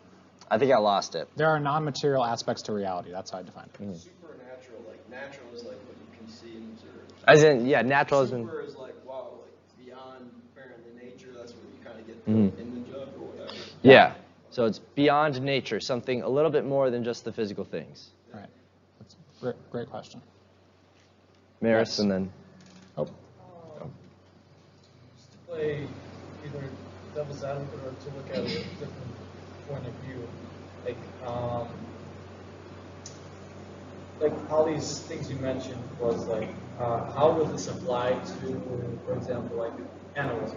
i 0.51 0.59
think 0.59 0.73
i 0.73 0.79
lost 0.79 1.15
it 1.15 1.29
There 1.37 1.49
are 1.49 1.59
non-material 1.61 2.25
aspects 2.25 2.63
to 2.63 2.73
reality. 2.73 3.11
That's 3.11 3.31
how 3.31 3.39
I 3.39 3.43
define 3.43 3.65
it. 3.65 3.73
supernatural. 3.73 4.81
Like 4.87 5.11
natural 5.11 5.49
is 5.55 5.63
like 5.65 5.77
what 5.87 5.97
you 5.97 6.19
can 6.19 6.29
see 6.29 6.57
and 6.57 6.73
observe. 6.73 7.25
as 7.27 7.43
in 7.43 7.67
yeah 7.67 7.83
naturalism 7.83 8.45
Super 8.45 8.61
is 8.63 8.75
like 8.77 8.95
wow, 9.07 9.31
like 9.43 9.85
beyond 9.85 10.31
apparently 10.53 10.93
nature. 11.03 11.29
That's 11.37 11.53
what 11.53 11.63
you 11.65 11.85
kind 11.85 11.99
of 12.01 12.07
get 12.07 12.25
Mhm. 12.27 12.55
the 12.57 12.63
image 12.63 12.91
of 12.91 13.09
or 13.21 13.27
whatever. 13.29 13.53
yeah 13.83 14.15
so 14.51 14.65
it's 14.65 14.79
beyond 14.95 15.41
nature 15.43 15.81
something 15.81 16.23
a 16.23 16.29
little 16.29 16.51
bit 16.51 16.65
more 16.65 16.91
than 16.91 17.05
just 17.05 17.25
the 17.25 17.33
physical 17.33 17.65
things 17.65 18.11
Right. 18.33 18.49
That's 19.01 19.15
a 19.15 19.41
great, 19.41 19.71
great 19.71 19.91
question. 19.91 20.21
maris 21.61 21.91
Yes. 21.91 21.99
and 22.01 22.11
then 22.11 22.31
Oh, 22.99 23.05
just 23.05 23.15
to 23.15 23.26
play 25.57 25.89
either 26.45 26.65
devil's 27.15 27.43
advocate 27.43 27.81
or 27.85 27.93
to 28.05 28.17
look 28.17 28.31
at 28.31 28.45
it 28.45 28.45
a 28.45 28.71
different 28.79 28.93
point 29.69 29.87
of 29.87 29.93
view. 30.05 30.29
Like, 30.85 30.99
um, 31.27 31.69
like 34.21 34.51
all 34.51 34.67
these 34.67 35.01
things 35.01 35.31
you 35.31 35.37
mentioned 35.37 35.83
was 35.99 36.27
like 36.27 36.49
uh, 36.79 37.11
how 37.13 37.33
would 37.33 37.53
this 37.53 37.69
apply 37.69 38.11
to, 38.13 38.99
for 39.07 39.17
example, 39.17 39.57
like 39.57 39.73
animals? 40.15 40.55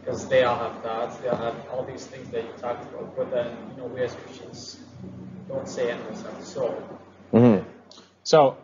Because 0.00 0.26
they 0.28 0.42
all 0.42 0.56
have 0.56 0.82
thoughts, 0.82 1.16
they 1.18 1.28
all 1.28 1.36
have 1.36 1.54
all 1.70 1.84
these 1.84 2.04
things 2.06 2.28
that 2.30 2.44
you 2.44 2.52
talked 2.58 2.82
about, 2.92 3.16
but 3.16 3.30
then, 3.30 3.56
you 3.70 3.82
know, 3.82 3.86
we 3.86 4.02
as 4.02 4.14
Christians 4.14 4.80
don't 5.48 5.68
say 5.68 5.90
animals 5.90 6.22
have 6.22 6.38
a 6.38 6.44
soul. 6.44 6.82
Mm-hmm. 7.32 7.68
So 8.24 8.56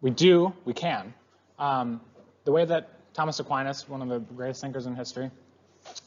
we 0.00 0.10
do, 0.10 0.52
we 0.64 0.72
can. 0.72 1.14
Um, 1.58 2.00
the 2.46 2.52
way 2.52 2.64
that 2.64 2.88
Thomas 3.12 3.38
Aquinas, 3.40 3.86
one 3.88 4.00
of 4.00 4.08
the 4.08 4.20
greatest 4.20 4.62
thinkers 4.62 4.86
in 4.86 4.94
history, 4.94 5.30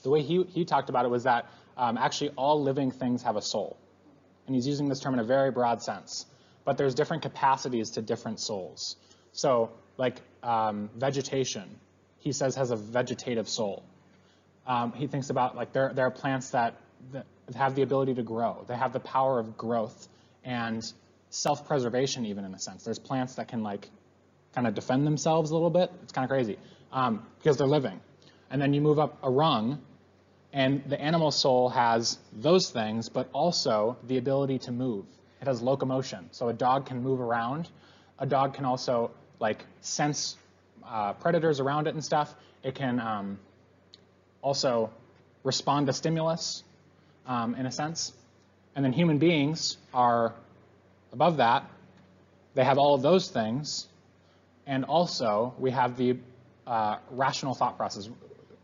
the 0.03 0.09
way 0.09 0.23
he, 0.23 0.43
he 0.45 0.65
talked 0.65 0.89
about 0.89 1.05
it 1.05 1.09
was 1.09 1.23
that 1.23 1.45
um, 1.77 1.97
actually 1.97 2.29
all 2.31 2.63
living 2.63 2.91
things 2.91 3.21
have 3.23 3.35
a 3.35 3.41
soul. 3.41 3.77
And 4.47 4.55
he's 4.55 4.65
using 4.65 4.87
this 4.89 4.99
term 4.99 5.13
in 5.13 5.19
a 5.19 5.23
very 5.23 5.51
broad 5.51 5.83
sense. 5.83 6.25
But 6.65 6.77
there's 6.77 6.95
different 6.95 7.23
capacities 7.23 7.91
to 7.91 8.01
different 8.01 8.39
souls. 8.39 8.95
So, 9.33 9.71
like 9.97 10.21
um, 10.41 10.89
vegetation, 10.95 11.63
he 12.19 12.31
says 12.31 12.55
has 12.55 12.71
a 12.71 12.75
vegetative 12.75 13.47
soul. 13.47 13.83
Um, 14.65 14.93
he 14.93 15.07
thinks 15.07 15.29
about 15.29 15.55
like 15.55 15.73
there, 15.73 15.91
there 15.93 16.05
are 16.05 16.11
plants 16.11 16.51
that, 16.51 16.75
that 17.11 17.25
have 17.55 17.75
the 17.75 17.81
ability 17.81 18.13
to 18.15 18.23
grow. 18.23 18.63
They 18.67 18.75
have 18.75 18.93
the 18.93 18.99
power 18.99 19.39
of 19.39 19.57
growth 19.57 20.07
and 20.43 20.83
self-preservation, 21.31 22.25
even 22.25 22.45
in 22.45 22.53
a 22.53 22.59
sense. 22.59 22.83
There's 22.83 22.99
plants 22.99 23.35
that 23.35 23.49
can 23.49 23.61
like 23.61 23.89
kind 24.59 24.67
of 24.67 24.75
defend 24.75 25.07
themselves 25.07 25.51
a 25.51 25.53
little 25.53 25.69
bit. 25.69 25.89
It's 26.03 26.11
kind 26.11 26.25
of 26.25 26.29
crazy 26.29 26.57
um, 26.91 27.25
because 27.37 27.55
they're 27.55 27.65
living. 27.65 27.97
And 28.51 28.61
then 28.61 28.73
you 28.73 28.81
move 28.81 28.99
up 28.99 29.17
a 29.23 29.31
rung, 29.31 29.79
and 30.51 30.83
the 30.89 30.99
animal 30.99 31.31
soul 31.31 31.69
has 31.69 32.17
those 32.33 32.69
things, 32.69 33.07
but 33.07 33.29
also 33.31 33.95
the 34.07 34.17
ability 34.17 34.59
to 34.59 34.73
move. 34.73 35.05
It 35.41 35.47
has 35.47 35.61
locomotion. 35.61 36.27
So 36.31 36.49
a 36.49 36.53
dog 36.53 36.87
can 36.87 37.01
move 37.01 37.21
around. 37.21 37.69
A 38.17 38.25
dog 38.25 38.53
can 38.53 38.65
also 38.65 39.11
like 39.39 39.63
sense 39.79 40.35
uh, 40.85 41.13
predators 41.13 41.61
around 41.61 41.87
it 41.87 41.93
and 41.93 42.03
stuff. 42.03 42.35
It 42.61 42.75
can 42.75 42.99
um, 42.99 43.39
also 44.41 44.89
respond 45.45 45.87
to 45.87 45.93
stimulus 45.93 46.65
um, 47.25 47.55
in 47.55 47.65
a 47.65 47.71
sense. 47.71 48.11
And 48.75 48.83
then 48.83 48.91
human 48.91 49.19
beings 49.19 49.77
are 49.93 50.33
above 51.13 51.37
that. 51.37 51.63
They 52.55 52.65
have 52.65 52.77
all 52.77 52.93
of 52.93 53.01
those 53.01 53.29
things. 53.29 53.87
And 54.69 54.85
also, 54.85 55.55
we 55.57 55.71
have 55.71 55.97
the 55.97 56.17
uh, 56.67 56.97
rational 57.09 57.55
thought 57.55 57.75
process. 57.75 58.07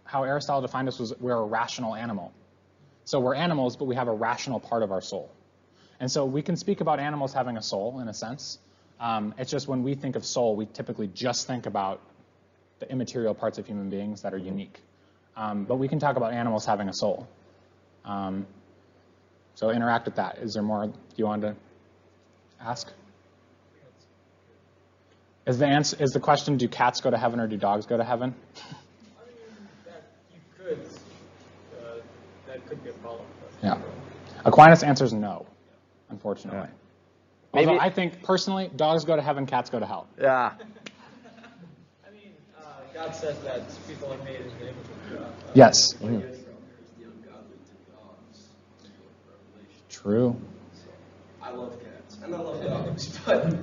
How 0.03 0.23
Aristotle 0.23 0.61
defined 0.61 0.87
us 0.87 0.99
was 0.99 1.15
we're 1.19 1.33
a 1.33 1.43
rational 1.43 1.95
animal. 1.95 2.31
So 3.05 3.19
we're 3.19 3.33
animals, 3.33 3.75
but 3.75 3.85
we 3.85 3.95
have 3.95 4.07
a 4.07 4.13
rational 4.13 4.59
part 4.59 4.83
of 4.83 4.91
our 4.91 5.01
soul. 5.01 5.31
And 5.99 6.11
so 6.11 6.23
we 6.25 6.43
can 6.43 6.57
speak 6.57 6.79
about 6.79 6.99
animals 6.99 7.33
having 7.33 7.57
a 7.57 7.61
soul 7.61 7.99
in 8.01 8.07
a 8.07 8.13
sense. 8.13 8.59
Um, 8.99 9.33
it's 9.39 9.49
just 9.49 9.67
when 9.67 9.81
we 9.81 9.95
think 9.95 10.15
of 10.15 10.23
soul, 10.23 10.55
we 10.55 10.67
typically 10.67 11.07
just 11.07 11.47
think 11.47 11.65
about 11.65 12.01
the 12.77 12.87
immaterial 12.91 13.33
parts 13.33 13.57
of 13.57 13.65
human 13.65 13.89
beings 13.89 14.21
that 14.21 14.31
are 14.31 14.37
unique. 14.37 14.79
Um, 15.35 15.63
but 15.63 15.77
we 15.77 15.87
can 15.87 15.97
talk 15.97 16.17
about 16.17 16.33
animals 16.33 16.67
having 16.67 16.87
a 16.87 16.93
soul. 16.93 17.27
Um, 18.05 18.45
so 19.55 19.71
interact 19.71 20.05
with 20.05 20.17
that. 20.17 20.37
Is 20.37 20.53
there 20.53 20.61
more 20.61 20.93
you 21.15 21.25
want 21.25 21.41
to 21.41 21.55
ask? 22.61 22.93
Is 25.45 25.59
the 25.59 25.67
answer 25.67 25.95
is 26.01 26.11
the 26.11 26.19
question 26.19 26.57
do 26.57 26.67
cats 26.67 27.01
go 27.01 27.11
to 27.11 27.17
heaven 27.17 27.39
or 27.39 27.47
do 27.47 27.55
dogs 27.57 27.85
go 27.85 27.97
to 27.97 28.03
heaven? 28.03 28.33
I 28.57 28.63
mean, 29.27 29.37
that 29.85 30.03
could, 30.57 30.79
uh, 31.79 32.01
that 32.47 32.65
could 32.67 32.83
be 32.83 32.89
a 32.89 32.93
follow-up. 32.93 33.25
Yeah. 33.61 33.77
Aquinas 34.43 34.81
answers 34.83 35.13
no, 35.13 35.45
unfortunately. 36.09 36.69
Maybe- 37.53 37.67
Although 37.69 37.79
I 37.79 37.89
think 37.89 38.23
personally, 38.23 38.69
dogs 38.75 39.05
go 39.05 39.15
to 39.15 39.21
heaven, 39.21 39.45
cats 39.45 39.69
go 39.69 39.79
to 39.79 39.85
hell. 39.85 40.07
Yeah. 40.19 40.53
I 42.07 42.11
mean, 42.11 42.33
uh, 42.59 42.63
God 42.93 43.13
says 43.15 43.37
that 43.43 43.61
people 43.87 44.11
are 44.11 44.17
made 44.23 44.41
in 44.41 44.47
the 44.59 44.63
image 44.63 44.75
of 45.13 45.19
God. 45.19 45.33
Yes. 45.53 45.93
What 45.99 46.11
he 46.11 46.17
gets 46.17 46.37
from 46.39 46.53
here 46.53 46.75
is 46.83 46.91
the 46.97 47.03
ungodly 47.05 47.57
to 47.57 47.91
dogs. 47.93 48.47
in 48.83 48.89
the 48.91 48.97
book 48.97 49.13
of 49.29 49.53
Revelation. 49.53 49.83
True. 49.89 50.35
So, 50.73 50.89
I 51.41 51.51
love 51.51 51.79
cats 51.83 52.17
and 52.23 52.33
I 52.35 52.37
love 52.39 52.63
dogs, 52.63 53.19
but 53.25 53.55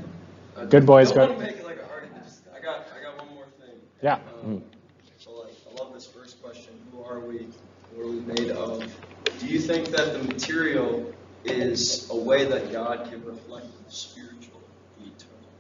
uh, 0.57 0.65
Good 0.67 0.87
boys 0.87 1.13
I 1.13 1.15
go- 1.15 1.27
don't 1.27 1.37
want 1.37 1.41
to 1.49 1.53
make 1.53 1.61
it 1.61 1.65
like 1.67 1.81
a 1.81 1.87
hard. 1.87 2.09
Just, 2.25 2.43
I 2.57 2.61
got, 2.61 2.87
I 2.99 3.03
got 3.03 3.19
one 3.19 3.35
more 3.35 3.47
thing. 3.61 3.77
Yeah. 4.03 4.19
Um, 4.45 4.63
so 5.19 5.31
like, 5.41 5.55
I 5.71 5.83
love 5.83 5.95
this 5.95 6.07
first 6.07 6.43
question. 6.43 6.75
Who 6.91 7.05
are 7.05 7.21
we? 7.21 7.49
What 7.91 8.07
are 8.07 8.11
we 8.11 8.21
made 8.21 8.51
of? 8.51 8.93
Do 9.39 9.47
you 9.47 9.61
think 9.61 9.89
that 9.91 10.13
the 10.13 10.19
material 10.25 11.13
is 11.45 12.09
a 12.11 12.17
way 12.17 12.45
that 12.45 12.73
God 12.73 13.09
can 13.11 13.25
reflect 13.25 13.67
the 13.87 13.93
spiritual, 13.93 14.61
the 14.99 15.05
eternal? 15.05 15.53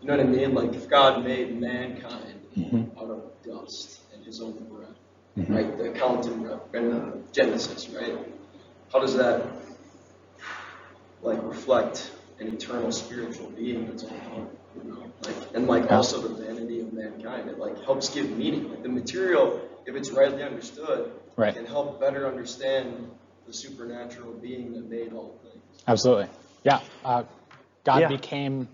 You 0.00 0.08
know 0.08 0.16
what 0.16 0.26
I 0.26 0.28
mean? 0.28 0.54
Like 0.54 0.74
if 0.74 0.88
God 0.90 1.24
made 1.24 1.60
mankind 1.60 2.40
Mm-hmm. 2.56 2.98
out 2.98 3.10
of 3.10 3.32
dust 3.42 4.00
and 4.14 4.24
His 4.26 4.42
own 4.42 4.68
breath, 4.68 5.48
right? 5.48 5.76
The 5.78 5.90
account 5.92 6.26
in, 6.26 6.50
in 6.74 6.92
uh, 6.92 7.12
Genesis, 7.32 7.88
right? 7.88 8.18
How 8.92 9.00
does 9.00 9.16
that 9.16 9.46
like 11.22 11.42
reflect 11.42 12.10
an 12.40 12.48
eternal 12.48 12.92
spiritual 12.92 13.50
being 13.50 13.86
that's 13.86 14.04
on 14.04 14.18
heart, 14.18 14.58
you 14.76 14.84
know? 14.84 15.12
Like 15.22 15.34
and 15.54 15.66
like 15.66 15.90
also 15.90 16.20
the 16.20 16.44
vanity 16.44 16.71
mankind. 17.02 17.48
It 17.48 17.58
like 17.58 17.82
helps 17.84 18.10
give 18.10 18.30
meaning. 18.36 18.70
Like 18.70 18.82
the 18.82 18.88
material, 18.88 19.60
if 19.86 19.94
it's 19.94 20.10
rightly 20.10 20.42
understood, 20.42 21.12
Right. 21.36 21.54
can 21.54 21.64
help 21.66 21.98
better 21.98 22.26
understand 22.26 23.10
the 23.46 23.52
supernatural 23.52 24.32
being 24.34 24.72
that 24.74 24.88
made 24.88 25.12
all 25.12 25.34
things. 25.42 25.62
Absolutely. 25.88 26.28
Yeah. 26.62 26.80
Uh, 27.04 27.24
God 27.84 28.02
Yeah. 28.02 28.08
became 28.08 28.68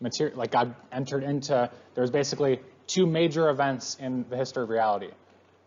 material, 0.00 0.38
like 0.38 0.50
God 0.50 0.74
entered 0.92 1.22
into, 1.22 1.70
there's 1.94 2.10
basically 2.10 2.60
two 2.86 3.06
major 3.06 3.48
events 3.50 3.96
in 4.00 4.24
the 4.28 4.36
history 4.36 4.62
of 4.62 4.68
reality. 4.70 5.10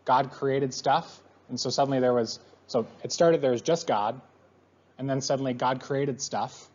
God 0.04 0.30
created 0.30 0.72
stuff, 0.72 1.20
and 1.48 1.60
so 1.60 1.70
suddenly 1.70 2.00
there 2.00 2.14
was, 2.14 2.40
so 2.66 2.86
it 3.02 3.12
started, 3.12 3.40
there 3.40 3.50
was 3.50 3.62
just 3.62 3.86
God, 3.86 4.20
and 4.98 5.08
then 5.08 5.20
suddenly 5.20 5.52
God 5.52 5.80
created 5.80 6.20
stuff. 6.20 6.68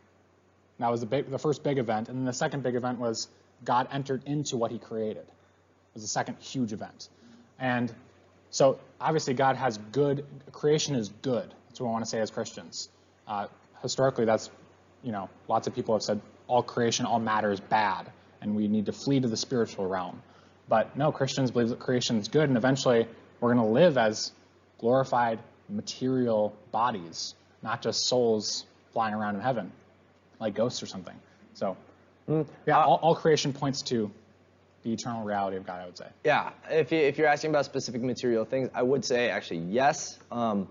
And 0.77 0.85
that 0.85 0.91
was 0.91 1.01
the, 1.01 1.05
big, 1.05 1.29
the 1.29 1.39
first 1.39 1.63
big 1.63 1.77
event. 1.77 2.09
And 2.09 2.17
then 2.19 2.25
the 2.25 2.33
second 2.33 2.63
big 2.63 2.75
event 2.75 2.99
was 2.99 3.27
God 3.65 3.87
entered 3.91 4.23
into 4.25 4.57
what 4.57 4.71
he 4.71 4.79
created. 4.79 5.23
It 5.23 5.95
was 5.95 6.03
the 6.03 6.09
second 6.09 6.37
huge 6.39 6.73
event. 6.73 7.09
And 7.59 7.93
so 8.49 8.79
obviously 8.99 9.33
God 9.33 9.55
has 9.55 9.77
good, 9.91 10.25
creation 10.51 10.95
is 10.95 11.09
good. 11.21 11.53
That's 11.67 11.79
what 11.79 11.89
I 11.89 11.91
want 11.91 12.03
to 12.05 12.09
say 12.09 12.19
as 12.19 12.31
Christians. 12.31 12.89
Uh, 13.27 13.47
historically, 13.81 14.25
that's, 14.25 14.49
you 15.03 15.11
know, 15.11 15.29
lots 15.47 15.67
of 15.67 15.75
people 15.75 15.95
have 15.95 16.03
said 16.03 16.21
all 16.47 16.63
creation, 16.63 17.05
all 17.05 17.19
matter 17.19 17.51
is 17.51 17.59
bad, 17.59 18.11
and 18.41 18.55
we 18.55 18.67
need 18.67 18.85
to 18.87 18.91
flee 18.91 19.19
to 19.19 19.27
the 19.27 19.37
spiritual 19.37 19.87
realm. 19.87 20.21
But 20.67 20.95
no, 20.97 21.11
Christians 21.11 21.51
believe 21.51 21.69
that 21.69 21.79
creation 21.79 22.17
is 22.17 22.27
good, 22.27 22.47
and 22.47 22.57
eventually 22.57 23.07
we're 23.39 23.53
going 23.53 23.65
to 23.65 23.73
live 23.73 23.97
as 23.97 24.31
glorified 24.79 25.39
material 25.69 26.55
bodies, 26.71 27.35
not 27.61 27.81
just 27.81 28.05
souls 28.07 28.65
flying 28.91 29.13
around 29.13 29.35
in 29.35 29.41
heaven, 29.41 29.71
like 30.39 30.53
ghosts 30.55 30.83
or 30.83 30.85
something. 30.85 31.15
So, 31.53 31.75
yeah, 32.27 32.83
all, 32.83 32.99
all 33.01 33.15
creation 33.15 33.53
points 33.53 33.81
to 33.83 34.11
the 34.83 34.93
eternal 34.93 35.23
reality 35.23 35.57
of 35.57 35.65
God, 35.65 35.81
I 35.81 35.85
would 35.85 35.97
say. 35.97 36.07
Yeah, 36.23 36.51
if, 36.69 36.91
you, 36.91 36.97
if 36.99 37.17
you're 37.17 37.27
asking 37.27 37.51
about 37.51 37.65
specific 37.65 38.01
material 38.01 38.45
things, 38.45 38.69
I 38.73 38.83
would 38.83 39.05
say 39.05 39.29
actually 39.29 39.59
yes. 39.59 40.19
Um, 40.31 40.67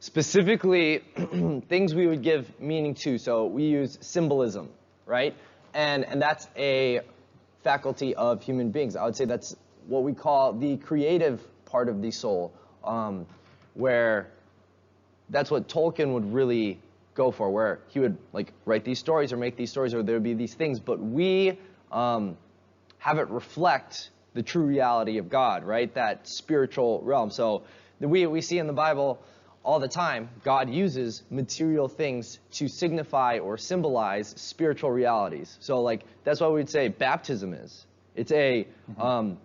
specifically, 0.00 0.98
things 1.68 1.94
we 1.94 2.06
would 2.06 2.22
give 2.22 2.58
meaning 2.60 2.94
to. 2.94 3.18
So 3.18 3.46
we 3.46 3.64
use 3.64 3.98
symbolism, 4.00 4.70
right? 5.06 5.34
And, 5.74 6.04
and 6.04 6.20
that's 6.20 6.48
a 6.56 7.00
faculty 7.62 8.14
of 8.14 8.42
human 8.42 8.70
beings. 8.70 8.96
I 8.96 9.04
would 9.04 9.16
say 9.16 9.26
that's 9.26 9.54
what 9.86 10.02
we 10.02 10.14
call 10.14 10.54
the 10.54 10.76
creative 10.78 11.42
part 11.66 11.88
of 11.88 12.00
the 12.02 12.10
soul, 12.10 12.52
um, 12.82 13.26
where 13.74 14.28
that's 15.28 15.50
what 15.50 15.68
Tolkien 15.68 16.14
would 16.14 16.32
really 16.32 16.80
go 17.14 17.30
for, 17.30 17.50
where 17.50 17.80
he 17.88 18.00
would 18.00 18.16
like 18.32 18.52
write 18.64 18.84
these 18.84 18.98
stories 18.98 19.32
or 19.32 19.36
make 19.36 19.56
these 19.56 19.70
stories, 19.70 19.94
or 19.94 20.02
there 20.02 20.16
would 20.16 20.22
be 20.22 20.34
these 20.34 20.54
things. 20.54 20.80
But 20.80 21.00
we 21.00 21.58
um, 21.90 22.36
have 22.98 23.18
it 23.18 23.28
reflect 23.28 24.10
the 24.34 24.42
true 24.42 24.62
reality 24.62 25.18
of 25.18 25.28
God, 25.28 25.64
right? 25.64 25.92
That 25.94 26.28
spiritual 26.28 27.00
realm. 27.02 27.30
So 27.30 27.64
the, 27.98 28.08
we 28.08 28.26
we 28.26 28.40
see 28.40 28.58
in 28.58 28.66
the 28.66 28.72
Bible 28.72 29.20
all 29.62 29.78
the 29.78 29.88
time, 29.88 30.30
God 30.42 30.70
uses 30.70 31.22
material 31.30 31.88
things 31.88 32.38
to 32.52 32.68
signify 32.68 33.38
or 33.38 33.58
symbolize 33.58 34.28
spiritual 34.36 34.90
realities. 34.90 35.56
So 35.60 35.82
like 35.82 36.04
that's 36.24 36.40
what 36.40 36.54
we'd 36.54 36.70
say 36.70 36.88
baptism 36.88 37.52
is. 37.52 37.86
It's 38.14 38.32
a 38.32 38.66
um, 38.98 39.38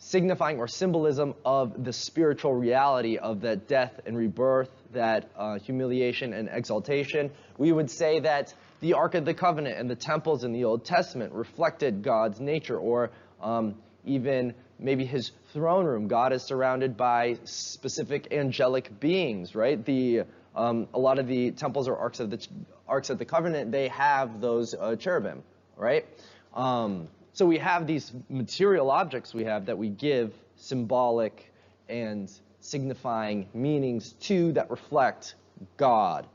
signifying 0.00 0.58
or 0.58 0.66
symbolism 0.66 1.34
of 1.44 1.84
the 1.84 1.92
spiritual 1.92 2.54
reality 2.54 3.18
of 3.18 3.42
that 3.42 3.68
death 3.68 4.00
and 4.06 4.16
rebirth, 4.16 4.70
that 4.92 5.30
uh, 5.36 5.58
humiliation 5.58 6.32
and 6.32 6.48
exaltation. 6.50 7.30
We 7.58 7.70
would 7.70 7.90
say 7.90 8.20
that 8.20 8.54
the 8.80 8.94
Ark 8.94 9.14
of 9.14 9.26
the 9.26 9.34
Covenant 9.34 9.78
and 9.78 9.90
the 9.90 9.94
temples 9.94 10.42
in 10.42 10.52
the 10.52 10.64
Old 10.64 10.86
Testament 10.86 11.34
reflected 11.34 12.02
God's 12.02 12.40
nature, 12.40 12.78
or 12.78 13.10
um, 13.42 13.74
even 14.06 14.54
maybe 14.78 15.04
his 15.04 15.32
throne 15.52 15.84
room. 15.84 16.08
God 16.08 16.32
is 16.32 16.42
surrounded 16.42 16.96
by 16.96 17.36
specific 17.44 18.32
angelic 18.32 18.98
beings, 19.00 19.54
right? 19.54 19.84
The 19.84 20.22
um, 20.56 20.88
a 20.94 20.98
lot 20.98 21.18
of 21.18 21.28
the 21.28 21.50
temples 21.52 21.88
or 21.88 21.96
arks 21.96 22.20
of 22.20 22.30
the 22.30 22.44
arks 22.88 23.10
of 23.10 23.18
the 23.18 23.24
covenant 23.26 23.70
they 23.70 23.88
have 23.88 24.40
those 24.40 24.74
uh, 24.74 24.96
cherubim, 24.96 25.42
right? 25.76 26.06
Um, 26.54 27.08
so 27.40 27.46
we 27.46 27.56
have 27.56 27.86
these 27.86 28.12
material 28.28 28.90
objects 28.90 29.32
we 29.32 29.44
have 29.44 29.64
that 29.64 29.78
we 29.78 29.88
give 29.88 30.34
symbolic 30.56 31.50
and 31.88 32.30
signifying 32.60 33.48
meanings 33.54 34.12
to 34.20 34.52
that 34.52 34.70
reflect 34.70 35.36
God, 35.78 36.26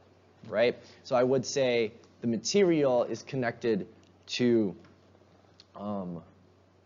right? 0.47 0.75
So 1.03 1.15
I 1.15 1.21
would 1.21 1.45
say 1.45 1.91
the 2.21 2.27
material 2.27 3.03
is 3.03 3.21
connected 3.21 3.85
to 4.37 4.75
um, 5.75 6.23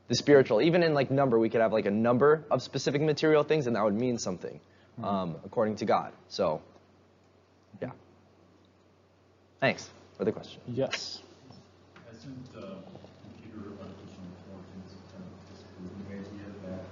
the 0.09 0.15
spiritual. 0.15 0.61
Even 0.61 0.83
in 0.83 0.93
like 0.93 1.09
number, 1.09 1.39
we 1.39 1.49
could 1.49 1.61
have 1.61 1.71
like 1.71 1.85
a 1.85 1.91
number 1.91 2.43
of 2.51 2.61
specific 2.61 3.01
material 3.01 3.43
things, 3.43 3.67
and 3.67 3.75
that 3.77 3.85
would 3.85 3.97
mean 3.97 4.17
something 4.17 4.59
um, 5.01 5.37
according 5.45 5.77
to 5.77 5.85
God. 5.85 6.11
So, 6.27 6.61
yeah. 7.81 7.91
Thanks 9.61 9.89
for 10.17 10.25
the 10.25 10.33
question. 10.33 10.59
Yes. 10.67 11.21
Hasn't 12.11 12.49
uh, 12.57 12.75
computer 13.59 13.71
artificial 13.79 14.23
intelligence 14.27 14.91
kind 15.11 15.23
of 15.23 15.31
disproven 15.47 15.95
the 16.03 16.15
idea 16.15 16.47
that 16.67 16.83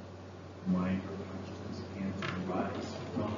mind 0.67 1.01
or 1.03 1.17
consciousness 1.31 1.83
can 1.95 2.13
arise 2.51 2.95
from? 3.15 3.35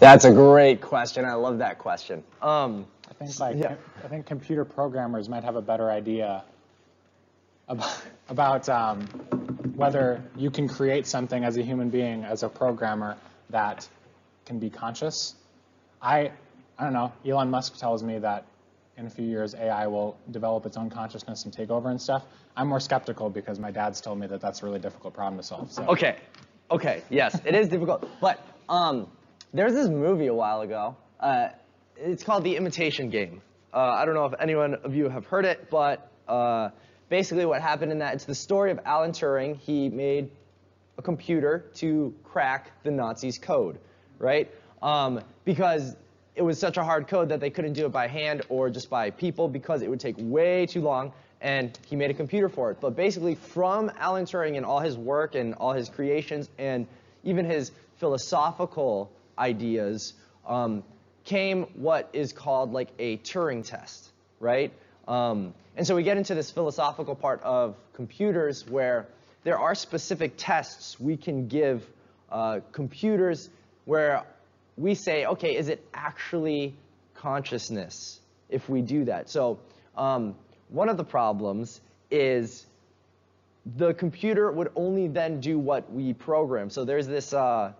That's 0.00 0.24
a 0.24 0.32
great 0.32 0.80
question. 0.80 1.24
I 1.24 1.34
love 1.34 1.58
that 1.58 1.78
question. 1.78 2.22
Um, 2.42 2.86
I 3.10 3.14
think 3.14 3.40
like 3.40 3.56
Yeah. 3.58 3.76
I 4.04 4.08
think 4.08 4.26
computer 4.26 4.64
programmers 4.64 5.28
might 5.28 5.44
have 5.44 5.56
a 5.56 5.62
better 5.62 5.90
idea 5.90 6.44
about, 7.68 8.02
about 8.28 8.68
um, 8.68 9.06
whether 9.76 10.22
you 10.36 10.50
can 10.50 10.68
create 10.68 11.06
something 11.06 11.44
as 11.44 11.56
a 11.56 11.62
human 11.62 11.90
being, 11.90 12.24
as 12.24 12.42
a 12.42 12.48
programmer, 12.48 13.16
that 13.50 13.88
can 14.46 14.58
be 14.58 14.70
conscious. 14.70 15.34
I 16.02 16.32
I 16.78 16.84
don't 16.84 16.92
know. 16.92 17.12
Elon 17.26 17.50
Musk 17.50 17.78
tells 17.78 18.02
me 18.02 18.18
that 18.18 18.44
in 18.96 19.06
a 19.06 19.10
few 19.10 19.24
years 19.24 19.54
AI 19.54 19.86
will 19.86 20.16
develop 20.30 20.66
its 20.66 20.76
own 20.76 20.90
consciousness 20.90 21.44
and 21.44 21.52
take 21.52 21.70
over 21.70 21.90
and 21.90 22.00
stuff. 22.00 22.24
I'm 22.56 22.68
more 22.68 22.80
skeptical 22.80 23.30
because 23.30 23.58
my 23.58 23.70
dad's 23.70 24.00
told 24.00 24.18
me 24.18 24.26
that 24.28 24.40
that's 24.40 24.62
a 24.62 24.66
really 24.66 24.78
difficult 24.78 25.14
problem 25.14 25.40
to 25.40 25.46
solve. 25.46 25.72
So 25.72 25.84
Okay. 25.88 26.16
Okay. 26.70 27.02
Yes, 27.10 27.38
it 27.44 27.54
is 27.54 27.68
difficult. 27.68 28.08
But 28.20 28.40
um, 28.68 29.08
there 29.52 29.66
was 29.66 29.74
this 29.74 29.88
movie 29.88 30.28
a 30.28 30.34
while 30.34 30.60
ago. 30.60 30.96
Uh, 31.18 31.48
it's 31.96 32.22
called 32.22 32.44
The 32.44 32.56
Imitation 32.56 33.10
Game. 33.10 33.42
Uh, 33.72 33.78
I 33.78 34.04
don't 34.04 34.14
know 34.14 34.26
if 34.26 34.34
anyone 34.40 34.74
of 34.74 34.94
you 34.94 35.08
have 35.08 35.26
heard 35.26 35.44
it, 35.44 35.68
but 35.70 36.10
uh, 36.28 36.70
basically 37.08 37.44
what 37.44 37.60
happened 37.60 37.92
in 37.92 37.98
that, 37.98 38.14
it's 38.14 38.24
the 38.24 38.34
story 38.34 38.70
of 38.70 38.80
Alan 38.84 39.12
Turing. 39.12 39.56
He 39.56 39.88
made 39.88 40.30
a 40.96 41.02
computer 41.02 41.70
to 41.76 42.14
crack 42.22 42.70
the 42.84 42.90
Nazis' 42.90 43.38
code, 43.38 43.78
right? 44.18 44.50
Um, 44.80 45.20
because 45.44 45.96
it 46.36 46.42
was 46.42 46.58
such 46.58 46.76
a 46.76 46.84
hard 46.84 47.06
code 47.06 47.28
that 47.28 47.40
they 47.40 47.50
couldn't 47.50 47.74
do 47.74 47.86
it 47.86 47.92
by 47.92 48.08
hand 48.08 48.42
or 48.48 48.68
just 48.70 48.90
by 48.90 49.10
people 49.10 49.48
because 49.48 49.82
it 49.82 49.90
would 49.90 50.00
take 50.00 50.16
way 50.18 50.66
too 50.66 50.80
long. 50.80 51.12
And 51.40 51.78
he 51.86 51.96
made 51.96 52.10
a 52.10 52.14
computer 52.14 52.48
for 52.48 52.70
it. 52.70 52.80
But 52.80 52.96
basically, 52.96 53.34
from 53.34 53.92
Alan 53.98 54.24
Turing 54.24 54.56
and 54.56 54.64
all 54.64 54.80
his 54.80 54.96
work 54.96 55.34
and 55.34 55.54
all 55.54 55.72
his 55.72 55.88
creations 55.88 56.48
and 56.58 56.86
even 57.22 57.44
his 57.44 57.70
philosophical 57.98 59.12
ideas 59.38 60.14
um, 60.46 60.82
came 61.24 61.64
what 61.74 62.08
is 62.12 62.32
called 62.32 62.72
like 62.72 62.88
a 62.98 63.18
Turing 63.18 63.64
test, 63.64 64.10
right? 64.40 64.72
Um, 65.06 65.54
and 65.76 65.86
so 65.86 65.94
we 65.94 66.02
get 66.02 66.16
into 66.16 66.34
this 66.34 66.50
philosophical 66.50 67.14
part 67.14 67.42
of 67.42 67.76
computers 67.94 68.66
where 68.66 69.06
there 69.42 69.58
are 69.58 69.74
specific 69.74 70.34
tests 70.36 70.98
we 70.98 71.16
can 71.16 71.48
give 71.48 71.86
uh, 72.30 72.60
computers 72.72 73.50
where 73.84 74.24
we 74.76 74.94
say, 74.94 75.26
okay, 75.26 75.56
is 75.56 75.68
it 75.68 75.86
actually 75.94 76.74
consciousness 77.14 78.20
if 78.48 78.68
we 78.68 78.82
do 78.82 79.04
that? 79.04 79.30
So 79.30 79.58
um, 79.96 80.34
one 80.68 80.88
of 80.88 80.96
the 80.96 81.04
problems 81.04 81.80
is 82.10 82.66
the 83.76 83.94
computer 83.94 84.50
would 84.50 84.70
only 84.76 85.08
then 85.08 85.40
do 85.40 85.58
what 85.58 85.90
we 85.92 86.12
program. 86.12 86.70
So 86.70 86.84
there's 86.84 87.06
this, 87.06 87.32
uh, 87.32 87.72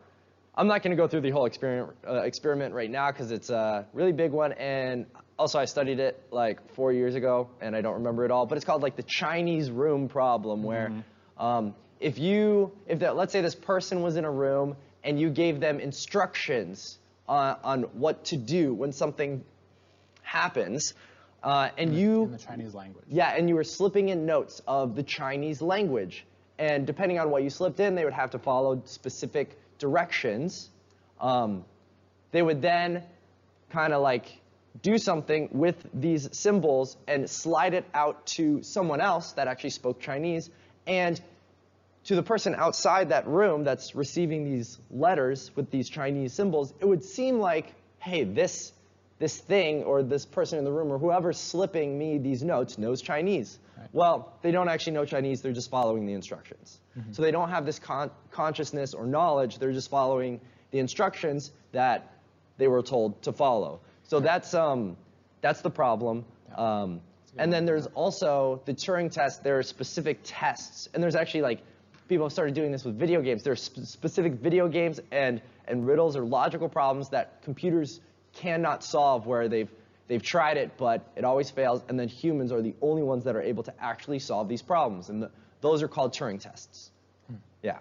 I'm 0.55 0.67
not 0.67 0.83
going 0.83 0.97
to 0.97 0.97
go 0.97 1.09
through 1.09 1.23
the 1.23 1.31
whole 1.31 1.47
experiment, 1.47 1.97
uh, 2.09 2.23
experiment 2.23 2.75
right 2.75 2.91
now 2.91 3.11
because 3.11 3.31
it's 3.31 3.51
a 3.51 3.87
really 3.93 4.13
big 4.13 4.31
one. 4.31 4.53
And 4.53 5.07
also 5.39 5.59
I 5.59 5.65
studied 5.65 5.99
it 5.99 6.23
like 6.31 6.75
four 6.75 6.93
years 6.93 7.17
ago 7.17 7.49
and 7.61 7.77
I 7.77 7.81
don't 7.81 7.95
remember 7.95 8.25
it 8.25 8.31
all. 8.31 8.47
But 8.47 8.57
it's 8.57 8.65
called 8.65 8.83
like 8.83 8.97
the 8.97 9.03
Chinese 9.03 9.71
room 9.71 10.09
problem 10.09 10.63
where 10.63 10.93
um, 11.39 11.75
if 12.01 12.19
you, 12.19 12.73
if 12.87 13.01
that, 13.01 13.17
let's 13.17 13.33
say 13.33 13.41
this 13.41 13.55
person 13.55 14.01
was 14.01 14.17
in 14.17 14.25
a 14.25 14.31
room 14.31 14.77
and 15.05 15.21
you 15.21 15.31
gave 15.31 15.61
them 15.61 15.79
instructions 15.79 16.99
on, 17.29 17.57
on 17.63 17.83
what 17.95 18.25
to 18.27 18.37
do 18.37 18.75
when 18.75 18.93
something 18.93 19.45
happens, 20.23 20.95
uh, 21.43 21.69
and 21.77 21.95
you 21.95 22.25
in 22.25 22.33
the 22.33 22.39
Chinese 22.39 22.75
language. 22.75 23.05
yeah, 23.09 23.37
and 23.37 23.49
you 23.49 23.55
were 23.55 23.65
slipping 23.65 24.09
in 24.09 24.27
notes 24.27 24.63
of 24.67 24.97
the 24.97 25.03
Chinese 25.03 25.61
language. 25.61 26.27
And 26.59 26.87
depending 26.87 27.19
on 27.19 27.31
what 27.31 27.43
you 27.43 27.51
slipped 27.51 27.81
in, 27.81 27.95
they 27.95 28.05
would 28.05 28.15
have 28.15 28.31
to 28.31 28.39
follow 28.39 28.81
specific 28.85 29.59
directions. 29.79 30.71
Um, 31.21 31.65
they 32.33 32.43
would 32.43 32.63
then 32.63 33.03
kind 33.71 33.93
of 33.93 34.03
like 34.03 34.41
do 34.83 34.99
something 34.99 35.49
with 35.53 35.77
these 35.93 36.29
symbols 36.33 36.97
and 37.07 37.29
slide 37.29 37.75
it 37.75 37.85
out 37.93 38.27
to 38.27 38.63
someone 38.63 39.01
else 39.01 39.33
that 39.33 39.49
actually 39.49 39.71
spoke 39.71 40.01
Chinese. 40.01 40.51
And 40.87 41.21
to 42.05 42.15
the 42.15 42.23
person 42.23 42.55
outside 42.55 43.09
that 43.09 43.27
room 43.27 43.65
that's 43.65 43.95
receiving 43.95 44.45
these 44.45 44.79
letters 44.91 45.51
with 45.57 45.71
these 45.71 45.89
Chinese 45.89 46.33
symbols, 46.33 46.73
it 46.81 46.87
would 46.87 47.03
seem 47.05 47.39
like, 47.39 47.75
hey, 47.99 48.25
this 48.25 48.73
this 49.19 49.39
thing 49.39 49.85
or 49.85 50.03
this 50.03 50.27
person 50.27 50.59
in 50.59 50.65
the 50.65 50.73
room 50.73 50.93
or 50.93 50.99
whoever's 50.99 51.39
slipping 51.39 51.97
me 51.97 52.19
these 52.19 52.43
notes 52.43 52.79
knows 52.79 53.01
Chinese. 53.01 53.59
Well, 53.93 54.33
they 54.43 54.51
don't 54.51 54.69
actually 54.69 54.95
know 54.95 55.05
Chinese, 55.05 55.41
they're 55.41 55.53
just 55.53 55.71
following 55.71 56.05
the 56.05 56.13
instructions. 56.13 56.81
So 57.13 57.23
they 57.23 57.31
don't 57.31 57.49
have 57.49 57.65
this 57.65 57.79
con- 57.79 58.11
consciousness 58.31 58.93
or 58.93 59.07
knowledge, 59.07 59.59
they're 59.59 59.73
just 59.73 59.89
following 59.89 60.41
the 60.73 60.79
instructions 60.81 61.53
that 61.73 62.13
they 62.59 62.69
were 62.69 62.83
told 62.83 63.23
to 63.23 63.33
follow. 63.33 63.81
So 64.03 64.21
that's, 64.21 64.53
um, 64.53 64.97
that's 65.41 65.61
the 65.61 65.71
problem. 65.71 66.25
Um, 66.57 67.01
and 67.37 67.53
then 67.53 67.65
there's 67.65 67.87
also 67.87 68.63
the 68.65 68.75
Turing 68.75 69.11
test, 69.11 69.43
there 69.43 69.59
are 69.59 69.63
specific 69.63 70.21
tests, 70.23 70.89
and 70.93 71.03
there's 71.03 71.17
actually 71.17 71.43
like, 71.43 71.61
people 72.09 72.27
have 72.27 72.33
started 72.33 72.55
doing 72.55 72.71
this 72.73 72.85
with 72.85 72.99
video 72.99 73.23
games. 73.23 73.43
There 73.43 73.53
are 73.53 73.57
sp- 73.57 73.85
specific 73.85 74.35
video 74.35 74.69
games 74.69 75.01
and, 75.11 75.41
and 75.67 75.87
riddles 75.87 76.17
or 76.17 76.25
logical 76.25 76.69
problems 76.69 77.09
that 77.11 77.43
computers 77.43 78.01
cannot 78.35 78.83
solve 78.85 79.27
where 79.27 79.49
they've 79.49 79.71
they've 80.09 80.23
tried 80.23 80.57
it 80.59 80.77
but 80.77 81.07
it 81.17 81.25
always 81.25 81.51
fails 81.51 81.83
and 81.89 81.99
then 81.99 82.09
humans 82.09 82.51
are 82.53 82.61
the 82.61 82.75
only 82.83 83.03
ones 83.03 83.25
that 83.25 83.37
are 83.37 83.41
able 83.41 83.63
to 83.63 83.73
actually 83.81 84.19
solve 84.19 84.49
these 84.49 84.61
problems 84.61 85.09
and 85.09 85.23
the, 85.23 85.31
those 85.61 85.83
are 85.83 85.89
called 85.89 86.13
Turing 86.13 86.39
tests. 86.41 86.91
Hmm. 87.29 87.37
Yeah. 87.63 87.79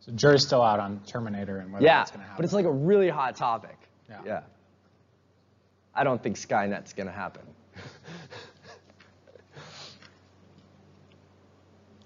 So 0.00 0.12
jury's 0.12 0.44
still 0.46 0.62
out 0.62 0.80
on 0.80 1.00
Terminator 1.06 1.58
and 1.58 1.72
whether 1.72 1.84
Yeah, 1.84 1.98
that's 1.98 2.10
going 2.10 2.20
to 2.20 2.24
happen. 2.26 2.36
but 2.38 2.44
it's 2.44 2.54
like 2.54 2.64
a 2.64 2.70
really 2.72 3.08
hot 3.08 3.36
topic. 3.36 3.76
Yeah. 4.08 4.20
Yeah. 4.24 4.40
I 5.94 6.04
don't 6.04 6.22
think 6.22 6.36
Skynet's 6.36 6.92
going 6.92 7.06
to 7.06 7.12
happen. 7.12 7.42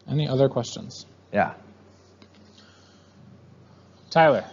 Any 0.08 0.28
other 0.28 0.48
questions? 0.48 1.06
Yeah. 1.32 1.54
Tyler. 4.10 4.44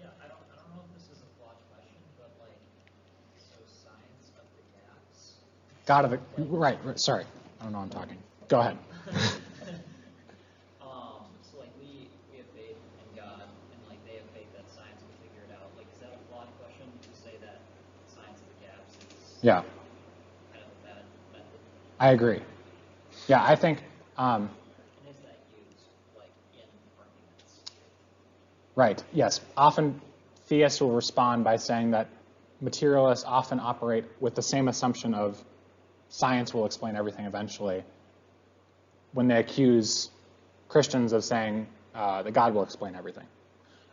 Yeah, 0.00 0.06
I 0.18 0.28
don't, 0.28 0.36
I 0.50 0.56
don't 0.56 0.76
know 0.76 0.82
if 0.88 0.94
this 0.98 1.04
is 1.16 1.22
a 1.22 1.28
flawed 1.38 1.56
question, 1.70 2.00
but 2.18 2.30
like, 2.40 2.56
so 3.36 3.54
science 3.68 4.32
of 4.38 4.44
the 4.56 4.64
gaps. 4.78 5.32
God 5.86 6.04
of 6.06 6.10
the 6.12 6.18
right, 6.44 6.78
right. 6.84 6.98
Sorry, 6.98 7.24
I 7.60 7.64
don't 7.64 7.72
know. 7.72 7.80
I'm 7.80 7.90
talking. 7.90 8.18
Go 8.48 8.60
ahead. 8.60 8.78
Um, 10.82 11.26
so 11.42 11.58
like 11.58 11.70
we, 11.78 12.08
we 12.32 12.38
have 12.38 12.46
faith 12.56 12.76
in 12.76 13.16
God, 13.16 13.42
and 13.42 13.80
like 13.88 13.98
they 14.06 14.16
have 14.18 14.26
faith 14.34 14.50
that 14.56 14.66
science 14.74 14.98
will 15.06 15.14
figure 15.22 15.42
it 15.46 15.52
out. 15.54 15.70
Like, 15.76 15.86
is 15.94 16.00
that 16.00 16.10
a 16.14 16.20
flawed 16.28 16.48
question 16.58 16.86
to 16.90 17.10
say 17.22 17.36
that 17.40 17.60
science 18.08 18.38
of 18.40 18.46
the 18.50 18.66
gaps 18.66 18.92
is 18.98 19.38
Yeah, 19.42 19.62
kind 20.52 20.64
of 20.64 20.70
a 20.72 20.86
bad 20.86 21.02
method? 21.32 21.60
I 22.00 22.10
agree. 22.10 22.40
Yeah, 23.28 23.44
I 23.44 23.54
think. 23.54 23.78
Um, 24.18 24.50
And 25.00 25.08
is 25.10 25.16
that 25.22 25.38
used 25.54 25.86
like 26.18 26.32
in 26.54 26.66
arguments? 26.98 27.62
Right. 28.82 29.02
Yes. 29.12 29.40
Often, 29.56 30.00
theists 30.46 30.80
will 30.80 30.90
respond 30.90 31.44
by 31.44 31.56
saying 31.56 31.92
that 31.92 32.08
materialists 32.60 33.24
often 33.26 33.60
operate 33.60 34.04
with 34.20 34.34
the 34.34 34.42
same 34.42 34.68
assumption 34.68 35.14
of 35.14 35.42
science 36.08 36.52
will 36.52 36.66
explain 36.66 36.96
everything 36.96 37.24
eventually. 37.26 37.84
When 39.12 39.28
they 39.28 39.38
accuse 39.38 40.10
Christians 40.68 41.12
of 41.12 41.22
saying 41.22 41.66
uh, 41.94 42.22
that 42.22 42.32
God 42.32 42.54
will 42.54 42.62
explain 42.62 42.94
everything. 42.94 43.26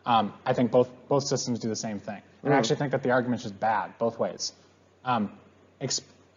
Um, 0.06 0.34
I 0.46 0.54
think 0.54 0.72
both 0.72 0.90
both 1.10 1.24
systems 1.24 1.60
do 1.60 1.68
the 1.68 1.76
same 1.76 2.00
thing, 2.00 2.22
and 2.42 2.54
I 2.54 2.58
actually 2.58 2.78
think 2.78 2.92
that 2.92 3.04
the 3.04 3.12
argument's 3.12 3.44
just 3.44 3.60
bad 3.60 3.98
both 4.00 4.18
ways. 4.18 4.54
Um, 5.04 5.34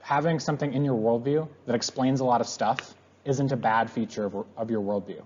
having 0.00 0.40
something 0.40 0.74
in 0.74 0.84
your 0.84 0.98
worldview 0.98 1.48
that 1.66 1.74
explains 1.76 2.20
a 2.20 2.24
lot 2.24 2.40
of 2.40 2.48
stuff 2.48 2.94
isn't 3.24 3.52
a 3.52 3.56
bad 3.56 3.88
feature 3.88 4.24
of, 4.24 4.44
of 4.56 4.70
your 4.70 4.82
worldview. 4.82 5.22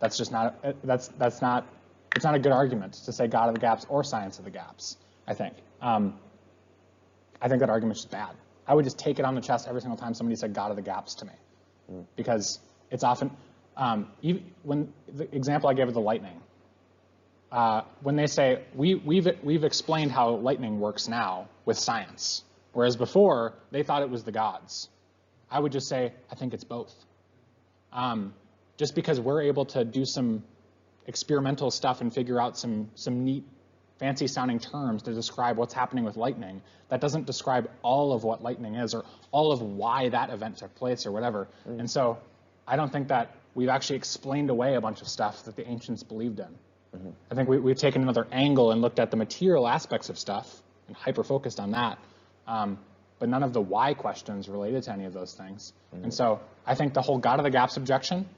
That's 0.00 0.16
just 0.16 0.32
not 0.32 0.48
that's 0.82 1.08
that's 1.18 1.42
not 1.42 1.66
it's 2.16 2.24
not 2.24 2.34
a 2.34 2.38
good 2.38 2.52
argument 2.52 2.94
to 2.94 3.12
say 3.12 3.28
God 3.28 3.48
of 3.48 3.54
the 3.54 3.60
gaps 3.60 3.86
or 3.88 4.02
science 4.02 4.38
of 4.38 4.44
the 4.44 4.50
gaps. 4.50 4.96
I 5.28 5.34
think. 5.34 5.54
Um, 5.82 6.18
I 7.40 7.48
think 7.48 7.60
that 7.60 7.70
argument's 7.70 8.00
just 8.00 8.10
bad. 8.10 8.34
I 8.66 8.74
would 8.74 8.84
just 8.84 8.98
take 8.98 9.18
it 9.18 9.24
on 9.24 9.34
the 9.34 9.40
chest 9.40 9.68
every 9.68 9.80
single 9.80 9.96
time 9.96 10.14
somebody 10.14 10.36
said 10.36 10.54
God 10.54 10.70
of 10.70 10.76
the 10.76 10.82
gaps 10.82 11.14
to 11.16 11.26
me, 11.26 11.32
because 12.16 12.58
it's 12.90 13.04
often 13.04 13.30
um, 13.76 14.08
even 14.22 14.44
when 14.62 14.92
the 15.12 15.32
example 15.34 15.68
I 15.68 15.74
gave 15.74 15.88
of 15.88 15.94
the 15.94 16.00
lightning. 16.00 16.40
Uh, 17.52 17.82
when 18.02 18.16
they 18.16 18.26
say 18.26 18.62
we, 18.74 18.96
we've 18.96 19.28
we've 19.42 19.62
explained 19.62 20.10
how 20.10 20.30
lightning 20.30 20.80
works 20.80 21.06
now 21.06 21.48
with 21.64 21.78
science, 21.78 22.42
whereas 22.72 22.96
before 22.96 23.54
they 23.70 23.84
thought 23.84 24.02
it 24.02 24.10
was 24.10 24.24
the 24.24 24.32
gods, 24.32 24.88
I 25.48 25.60
would 25.60 25.70
just 25.70 25.88
say 25.88 26.12
I 26.30 26.34
think 26.34 26.54
it's 26.54 26.64
both. 26.64 26.92
Um, 27.92 28.34
just 28.78 28.94
because 28.94 29.20
we're 29.20 29.42
able 29.42 29.66
to 29.66 29.84
do 29.84 30.04
some 30.04 30.42
experimental 31.06 31.70
stuff 31.70 32.00
and 32.00 32.12
figure 32.12 32.40
out 32.40 32.58
some 32.58 32.90
some 32.94 33.24
neat 33.24 33.44
fancy 33.98 34.26
sounding 34.26 34.58
terms 34.58 35.02
to 35.02 35.14
describe 35.14 35.56
what's 35.56 35.72
happening 35.72 36.04
with 36.04 36.16
lightning 36.16 36.60
that 36.88 37.00
doesn't 37.00 37.26
describe 37.26 37.70
all 37.82 38.12
of 38.12 38.24
what 38.24 38.42
lightning 38.42 38.74
is 38.74 38.94
or 38.94 39.04
all 39.30 39.52
of 39.52 39.62
why 39.62 40.08
that 40.08 40.30
event 40.30 40.58
took 40.58 40.74
place 40.74 41.06
or 41.06 41.12
whatever. 41.12 41.48
Mm. 41.68 41.80
And 41.80 41.90
so 41.90 42.18
i 42.68 42.76
don't 42.76 42.92
think 42.92 43.08
that 43.08 43.34
we've 43.54 43.68
actually 43.68 43.96
explained 43.96 44.50
away 44.50 44.74
a 44.74 44.80
bunch 44.80 45.00
of 45.00 45.08
stuff 45.08 45.44
that 45.44 45.56
the 45.56 45.66
ancients 45.66 46.02
believed 46.02 46.40
in. 46.40 46.46
Mm-hmm. 46.46 47.10
I 47.30 47.34
think 47.34 47.48
we, 47.48 47.58
we've 47.58 47.78
taken 47.78 48.02
another 48.02 48.26
angle 48.30 48.72
and 48.72 48.82
looked 48.82 48.98
at 48.98 49.10
the 49.10 49.16
material 49.16 49.66
aspects 49.66 50.08
of 50.10 50.18
stuff 50.18 50.62
and 50.88 50.96
hyper 50.96 51.24
focused 51.24 51.58
on 51.58 51.70
that 51.72 51.98
um, 52.46 52.78
but 53.18 53.28
none 53.28 53.42
of 53.42 53.52
the 53.52 53.60
why 53.60 53.94
questions 53.94 54.48
related 54.48 54.82
to 54.84 54.92
any 54.92 55.04
of 55.04 55.12
those 55.14 55.32
things. 55.32 55.72
Mm-hmm. 55.94 56.04
And 56.04 56.14
so 56.14 56.40
i 56.66 56.74
think 56.74 56.94
the 56.94 57.02
whole 57.02 57.18
god 57.18 57.38
of 57.38 57.44
the 57.44 57.50
gaps 57.50 57.76
objection 57.76 58.28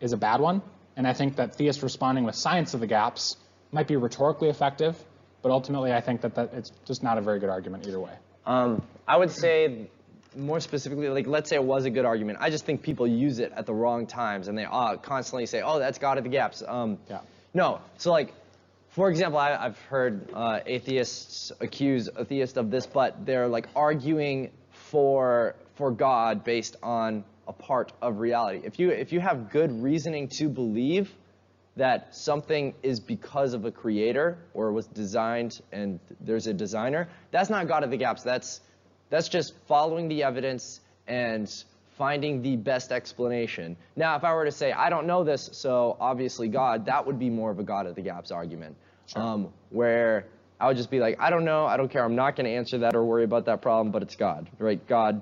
is 0.00 0.12
a 0.12 0.16
bad 0.16 0.40
one. 0.40 0.62
And 0.96 1.06
I 1.06 1.12
think 1.12 1.36
that 1.36 1.54
theists 1.54 1.82
responding 1.82 2.24
with 2.24 2.34
science 2.34 2.74
of 2.74 2.80
the 2.80 2.86
gaps 2.86 3.36
might 3.70 3.88
be 3.88 3.96
rhetorically 3.96 4.48
effective, 4.48 4.96
but 5.40 5.50
ultimately 5.50 5.92
I 5.92 6.00
think 6.00 6.20
that, 6.22 6.34
that 6.34 6.52
it's 6.54 6.72
just 6.84 7.02
not 7.02 7.18
a 7.18 7.20
very 7.20 7.38
good 7.38 7.48
argument 7.48 7.86
either 7.86 8.00
way. 8.00 8.12
Um, 8.44 8.82
I 9.06 9.16
would 9.16 9.30
say 9.30 9.88
more 10.36 10.60
specifically, 10.60 11.08
like 11.08 11.26
let's 11.26 11.48
say 11.48 11.56
it 11.56 11.64
was 11.64 11.84
a 11.84 11.90
good 11.90 12.04
argument. 12.04 12.38
I 12.40 12.50
just 12.50 12.64
think 12.64 12.82
people 12.82 13.06
use 13.06 13.38
it 13.38 13.52
at 13.54 13.66
the 13.66 13.74
wrong 13.74 14.06
times, 14.06 14.48
and 14.48 14.56
they 14.56 14.64
uh, 14.64 14.96
constantly 14.96 15.46
say, 15.46 15.62
"Oh, 15.62 15.78
that's 15.78 15.98
God 15.98 16.18
of 16.18 16.24
the 16.24 16.30
gaps." 16.30 16.62
Um, 16.66 16.98
Yeah. 17.08 17.20
No. 17.54 17.80
So 17.98 18.12
like, 18.12 18.32
for 18.90 19.10
example, 19.10 19.38
I, 19.38 19.54
I've 19.54 19.78
heard 19.82 20.28
uh, 20.32 20.60
atheists 20.66 21.52
accuse 21.60 22.08
a 22.08 22.24
theist 22.24 22.56
of 22.56 22.70
this, 22.70 22.86
but 22.86 23.24
they're 23.26 23.48
like 23.48 23.68
arguing 23.76 24.50
for 24.70 25.54
for 25.74 25.90
God 25.90 26.44
based 26.44 26.76
on 26.82 27.24
a 27.48 27.52
part 27.52 27.92
of 28.00 28.18
reality. 28.18 28.60
If 28.64 28.78
you 28.78 28.90
if 28.90 29.12
you 29.12 29.20
have 29.20 29.50
good 29.50 29.82
reasoning 29.82 30.28
to 30.38 30.48
believe 30.48 31.10
that 31.76 32.14
something 32.14 32.74
is 32.82 33.00
because 33.00 33.54
of 33.54 33.64
a 33.64 33.70
creator 33.70 34.38
or 34.54 34.72
was 34.72 34.86
designed 34.86 35.60
and 35.72 35.98
there's 36.20 36.46
a 36.46 36.52
designer, 36.52 37.08
that's 37.30 37.50
not 37.50 37.66
God 37.68 37.82
of 37.82 37.90
the 37.90 37.96
gaps. 37.96 38.22
That's 38.22 38.60
that's 39.10 39.28
just 39.28 39.54
following 39.66 40.08
the 40.08 40.22
evidence 40.22 40.80
and 41.06 41.52
finding 41.98 42.42
the 42.42 42.56
best 42.56 42.92
explanation. 42.92 43.76
Now, 43.96 44.16
if 44.16 44.24
I 44.24 44.34
were 44.34 44.44
to 44.44 44.52
say 44.52 44.72
I 44.72 44.90
don't 44.90 45.06
know 45.06 45.24
this, 45.24 45.50
so 45.52 45.96
obviously 46.00 46.48
God, 46.48 46.86
that 46.86 47.06
would 47.06 47.18
be 47.18 47.30
more 47.30 47.50
of 47.50 47.58
a 47.58 47.62
God 47.64 47.86
of 47.86 47.94
the 47.94 48.02
gaps 48.02 48.30
argument, 48.30 48.76
um, 49.16 49.48
where 49.70 50.26
I 50.60 50.68
would 50.68 50.76
just 50.76 50.90
be 50.90 51.00
like, 51.00 51.20
I 51.20 51.30
don't 51.30 51.44
know, 51.44 51.66
I 51.66 51.76
don't 51.76 51.90
care, 51.90 52.04
I'm 52.04 52.14
not 52.14 52.36
going 52.36 52.46
to 52.46 52.52
answer 52.52 52.78
that 52.78 52.94
or 52.94 53.04
worry 53.04 53.24
about 53.24 53.46
that 53.46 53.62
problem, 53.62 53.90
but 53.90 54.02
it's 54.02 54.14
God, 54.14 54.48
right? 54.58 54.84
God 54.86 55.20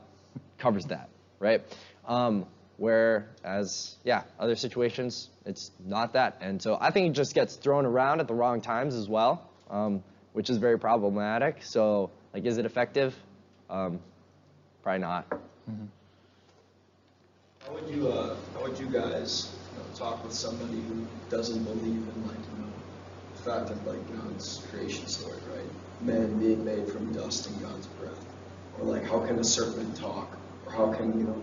covers 0.59 0.85
that, 0.87 1.09
right? 1.39 1.63
Um, 2.11 2.46
whereas, 2.77 3.94
yeah, 4.03 4.25
other 4.37 4.57
situations, 4.57 5.29
it's 5.46 5.70
not 5.87 6.14
that. 6.14 6.38
And 6.40 6.61
so 6.61 6.77
I 6.79 6.90
think 6.90 7.11
it 7.11 7.12
just 7.12 7.37
gets 7.37 7.55
thrown 7.55 7.87
around 7.87 8.18
at 8.18 8.27
the 8.27 8.35
wrong 8.35 8.61
times 8.61 8.96
as 8.96 9.09
well, 9.09 9.49
um, 9.70 10.03
which 10.33 10.51
is 10.51 10.57
very 10.57 10.77
problematic. 10.77 11.62
So, 11.62 12.11
like, 12.35 12.44
is 12.46 12.59
it 12.59 12.66
effective? 12.66 13.14
Um, 13.70 14.01
probably 14.83 15.03
not. 15.03 15.25
How 17.64 17.75
would 17.75 17.88
you, 17.88 18.09
uh, 18.09 18.35
how 18.55 18.62
would 18.62 18.77
you 18.77 18.87
guys, 18.87 19.55
you 19.73 19.79
know, 19.79 19.85
talk 19.94 20.25
with 20.25 20.33
somebody 20.33 20.81
who 20.81 21.07
doesn't 21.31 21.62
believe 21.62 21.85
in 21.85 22.27
like, 22.27 22.37
you 22.38 22.64
know, 22.64 22.73
the 23.37 23.42
fact 23.42 23.70
of 23.70 23.87
like 23.87 24.01
God's 24.12 24.66
creation 24.73 25.07
story, 25.07 25.38
right? 25.55 25.70
Man 26.01 26.40
being 26.40 26.64
made 26.64 26.88
from 26.88 27.12
dust 27.12 27.46
and 27.46 27.62
God's 27.62 27.87
breath. 27.87 28.18
Or 28.81 28.87
like, 28.87 29.05
how 29.05 29.25
can 29.25 29.38
a 29.38 29.44
serpent 29.44 29.96
talk? 29.96 30.37
Or 30.66 30.73
how 30.73 30.92
can, 30.92 31.16
you 31.16 31.27
know, 31.27 31.40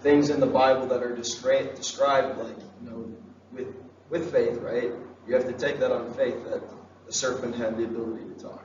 things 0.00 0.30
in 0.30 0.40
the 0.40 0.46
Bible 0.46 0.86
that 0.86 1.02
are 1.02 1.14
described, 1.14 1.74
described 1.76 2.38
like, 2.38 2.56
you 2.82 2.90
know, 2.90 3.12
with, 3.52 3.74
with 4.10 4.32
faith, 4.32 4.58
right? 4.58 4.92
You 5.26 5.34
have 5.34 5.46
to 5.46 5.52
take 5.52 5.78
that 5.80 5.92
on 5.92 6.12
faith 6.14 6.44
that 6.44 6.62
the 7.06 7.12
serpent 7.12 7.54
had 7.54 7.76
the 7.76 7.84
ability 7.84 8.24
to 8.34 8.42
talk. 8.42 8.64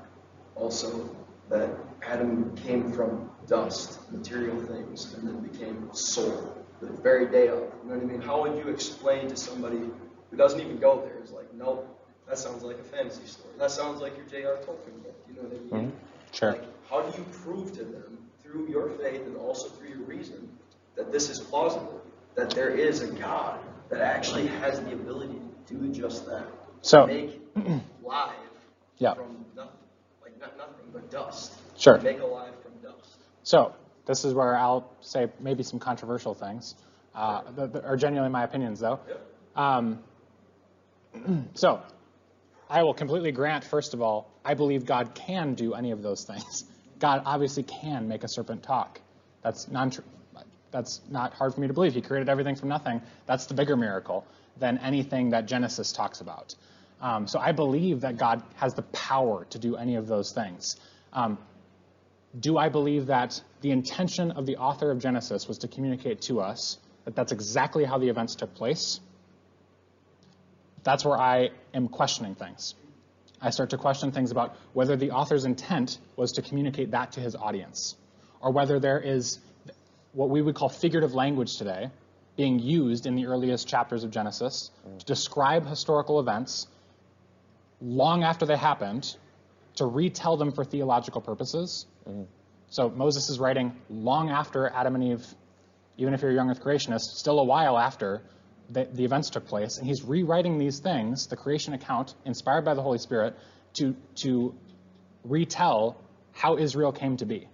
Also, 0.56 1.16
that 1.50 1.70
Adam 2.02 2.56
came 2.58 2.92
from 2.92 3.30
dust, 3.48 4.12
material 4.12 4.60
things, 4.62 5.14
and 5.14 5.28
then 5.28 5.40
became 5.42 5.90
soul 5.94 6.64
the 6.82 6.88
very 7.02 7.28
day 7.28 7.48
of. 7.48 7.60
You 7.60 7.90
know 7.90 7.96
what 7.96 8.04
I 8.04 8.06
mean? 8.06 8.22
How 8.22 8.42
would 8.44 8.58
you 8.58 8.72
explain 8.72 9.28
to 9.30 9.36
somebody 9.36 9.80
who 10.30 10.38
doesn't 10.38 10.60
even 10.60 10.78
go 10.78 11.02
there? 11.02 11.22
Is 11.24 11.32
like, 11.32 11.54
nope, 11.54 11.88
that 12.28 12.38
sounds 12.38 12.64
like 12.64 12.80
a 12.80 12.84
fantasy 12.84 13.26
story. 13.26 13.54
That 13.58 13.72
sounds 13.72 14.02
like 14.02 14.16
your 14.16 14.26
J.R. 14.26 14.56
Tolkien 14.58 15.04
book. 15.04 15.16
You 15.28 15.36
know 15.36 15.42
what 15.44 15.52
I 15.52 15.82
mean? 15.82 15.92
Mm-hmm. 15.92 15.98
Sure. 16.32 16.52
Like, 16.52 16.90
how 16.90 17.02
do 17.02 17.18
you 17.18 17.26
prove 17.32 17.74
to 17.74 17.84
them 17.84 18.18
through 18.42 18.70
your 18.70 18.90
faith 18.92 19.22
and 19.26 19.36
also 19.38 19.70
through 19.70 19.90
your 19.90 20.00
reason 20.00 20.50
that 20.96 21.12
this 21.12 21.30
is 21.30 21.40
plausible? 21.40 22.02
That 22.36 22.50
there 22.52 22.70
is 22.70 23.02
a 23.02 23.08
God 23.12 23.60
that 23.90 24.02
actually 24.02 24.48
has 24.48 24.80
the 24.82 24.94
ability 24.94 25.40
to 25.68 25.74
do 25.74 25.88
just 25.90 26.26
that. 26.28 26.48
So- 26.82 27.08
make 27.08 27.40
life 28.04 28.34
Yeah. 28.98 29.14
from 29.14 29.46
nothing, 29.56 29.72
like 30.22 30.40
not 30.40 30.58
nothing 30.58 30.86
but 30.92 31.10
dust. 31.12 31.54
Sure. 31.78 32.00
Make 32.00 32.20
alive 32.20 32.54
from 32.64 32.72
dust. 32.82 33.18
So 33.44 33.74
this 34.06 34.26
is 34.26 34.34
where 34.34 34.58
I'll 34.58 34.92
say 35.02 35.28
maybe 35.40 35.64
some 35.64 35.80
controversial 35.80 36.34
things, 36.34 36.76
uh, 37.16 37.44
that, 37.56 37.84
are 37.86 37.96
genuinely 37.96 38.32
my 38.32 38.44
opinions, 38.44 38.80
though. 38.80 39.00
Yep. 39.08 39.28
Um, 39.56 40.00
so 41.54 41.82
I 42.70 42.84
will 42.84 42.94
completely 42.94 43.32
grant, 43.32 43.64
first 43.64 43.94
of 43.94 44.02
all, 44.02 44.32
I 44.44 44.56
believe 44.56 44.86
God 44.86 45.14
can 45.14 45.54
do 45.54 45.74
any 45.74 45.92
of 45.92 46.02
those 46.02 46.24
things. 46.24 46.66
God 47.00 47.22
obviously 47.26 47.64
can 47.64 48.08
make 48.08 48.24
a 48.24 48.28
serpent 48.28 48.64
talk. 48.64 49.00
That's 49.44 49.68
non 49.68 49.92
that's 50.74 51.00
not 51.10 51.34
hard 51.34 51.54
for 51.54 51.62
me 51.62 51.68
to 51.68 51.74
believe. 51.74 51.94
He 51.94 52.02
created 52.02 52.28
everything 52.28 52.56
from 52.56 52.68
nothing. 52.68 53.02
That's 53.26 53.46
the 53.46 53.54
bigger 53.54 53.78
miracle 53.78 54.26
than 54.58 54.78
anything 54.80 55.30
that 55.30 55.46
Genesis 55.46 55.94
talks 55.94 56.20
about. 56.20 56.56
Um, 57.00 57.28
so 57.28 57.40
I 57.40 57.52
believe 57.54 58.02
that 58.02 58.18
God 58.18 58.44
has 58.56 58.74
the 58.74 58.82
power 58.82 59.46
to 59.52 59.60
do 59.60 59.76
any 59.76 59.96
of 59.96 60.08
those 60.08 60.32
things. 60.32 60.78
Um, 61.14 61.38
do 62.38 62.58
I 62.58 62.70
believe 62.70 63.08
that 63.08 63.42
the 63.62 63.72
intention 63.72 64.32
of 64.32 64.46
the 64.46 64.58
author 64.58 64.90
of 64.90 65.00
Genesis 65.00 65.48
was 65.48 65.60
to 65.60 65.68
communicate 65.68 66.22
to 66.22 66.42
us 66.42 66.78
that 67.06 67.16
that's 67.16 67.32
exactly 67.32 67.84
how 67.84 68.00
the 68.00 68.10
events 68.10 68.36
took 68.36 68.54
place? 68.56 69.00
That's 70.84 71.06
where 71.06 71.20
I 71.20 71.50
am 71.74 71.88
questioning 71.88 72.36
things. 72.36 72.76
I 73.42 73.50
start 73.50 73.72
to 73.72 73.78
question 73.78 74.12
things 74.12 74.32
about 74.32 74.56
whether 74.74 74.96
the 74.96 75.12
author's 75.12 75.46
intent 75.46 75.98
was 76.16 76.34
to 76.34 76.42
communicate 76.42 76.92
that 76.92 77.14
to 77.14 77.20
his 77.20 77.36
audience, 77.36 77.96
or 78.42 78.52
whether 78.52 78.80
there 78.80 79.00
is 79.00 79.40
what 80.14 80.30
we 80.30 80.42
would 80.42 80.56
call 80.56 80.70
figurative 80.70 81.14
language 81.14 81.58
today 81.58 81.90
being 82.36 82.60
used 82.60 83.06
in 83.06 83.16
the 83.16 83.28
earliest 83.28 83.68
chapters 83.68 84.04
of 84.04 84.12
Genesis 84.12 84.72
to 85.00 85.06
describe 85.06 85.68
historical 85.68 86.20
events 86.20 86.68
long 87.82 88.24
after 88.24 88.46
they 88.46 88.58
happened 88.58 89.16
to 89.76 89.86
retell 89.86 90.38
them 90.38 90.52
for 90.52 90.64
theological 90.64 91.22
purposes. 91.22 91.86
So 92.70 92.90
Moses 92.90 93.30
is 93.30 93.40
writing 93.40 93.76
long 93.90 94.30
after 94.30 94.68
Adam 94.68 94.96
and 94.96 95.04
Eve, 95.04 95.26
even 95.98 96.14
if 96.14 96.22
you're 96.22 96.32
a 96.32 96.34
young 96.34 96.50
earth 96.50 96.64
creationist, 96.64 97.02
still 97.02 97.40
a 97.40 97.44
while 97.44 97.78
after 97.78 98.22
the, 98.70 98.88
the 98.92 99.06
events 99.06 99.30
took 99.30 99.46
place, 99.46 99.78
and 99.78 99.86
he's 99.86 100.04
rewriting 100.04 100.58
these 100.58 100.80
things, 100.80 101.28
the 101.28 101.36
creation 101.36 101.74
account, 101.74 102.16
inspired 102.26 102.66
by 102.66 102.74
the 102.74 102.82
Holy 102.82 102.98
Spirit, 102.98 103.36
to 103.74 103.96
to 104.16 104.56
retell 105.24 105.98
how 106.32 106.58
Israel 106.58 106.92
came 106.92 107.18
to 107.18 107.26
be. 107.26 107.48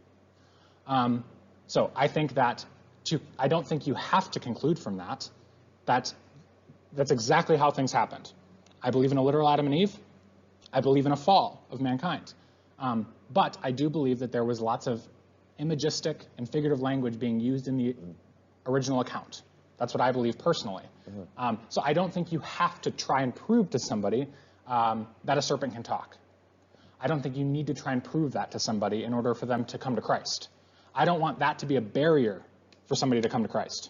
Um, 0.87 1.23
so 1.69 1.91
I 1.95 2.07
think 2.07 2.33
that 2.33 2.65
to 3.05 3.21
I 3.37 3.47
don't 3.47 3.65
think 3.65 3.85
you 3.87 3.93
have 3.93 4.29
to 4.31 4.39
conclude 4.39 4.79
from 4.79 4.97
that 4.97 5.29
that 5.85 6.13
that's 6.93 7.11
exactly 7.11 7.57
how 7.57 7.69
things 7.71 7.91
happened. 7.91 8.31
I 8.81 8.89
believe 8.89 9.11
in 9.11 9.17
a 9.17 9.23
literal 9.23 9.47
Adam 9.47 9.67
and 9.67 9.75
Eve. 9.75 9.95
I 10.73 10.81
believe 10.81 11.05
in 11.05 11.11
a 11.11 11.15
fall 11.15 11.63
of 11.69 11.79
mankind. 11.79 12.33
Um, 12.79 13.07
but 13.31 13.57
I 13.61 13.71
do 13.71 13.89
believe 13.89 14.19
that 14.19 14.31
there 14.31 14.43
was 14.43 14.59
lots 14.59 14.87
of 14.87 15.01
imagistic 15.59 16.25
and 16.37 16.49
figurative 16.49 16.81
language 16.81 17.19
being 17.19 17.39
used 17.39 17.67
in 17.67 17.77
the 17.77 17.95
original 18.65 19.01
account. 19.01 19.43
That's 19.77 19.93
what 19.93 20.01
I 20.01 20.11
believe 20.11 20.39
personally. 20.39 20.83
Um, 21.37 21.59
so 21.69 21.81
I 21.83 21.93
don't 21.93 22.13
think 22.13 22.31
you 22.31 22.39
have 22.39 22.81
to 22.81 22.91
try 22.91 23.21
and 23.21 23.35
prove 23.35 23.69
to 23.71 23.79
somebody 23.79 24.27
um, 24.67 25.07
that 25.25 25.37
a 25.37 25.41
serpent 25.41 25.73
can 25.73 25.83
talk. 25.83 26.17
I 26.99 27.07
don't 27.07 27.21
think 27.21 27.37
you 27.37 27.45
need 27.45 27.67
to 27.67 27.73
try 27.73 27.93
and 27.93 28.03
prove 28.03 28.33
that 28.33 28.51
to 28.51 28.59
somebody 28.59 29.03
in 29.03 29.13
order 29.13 29.35
for 29.35 29.45
them 29.45 29.65
to 29.65 29.77
come 29.77 29.95
to 29.95 30.01
Christ. 30.01 30.49
I 30.99 31.05
don't 31.05 31.21
want 31.21 31.39
that 31.39 31.59
to 31.59 31.65
be 31.65 31.77
a 31.77 31.81
barrier 31.81 32.41
for 32.87 32.95
somebody 32.95 33.21
to 33.21 33.29
come 33.29 33.43
to 33.43 33.47
Christ, 33.47 33.89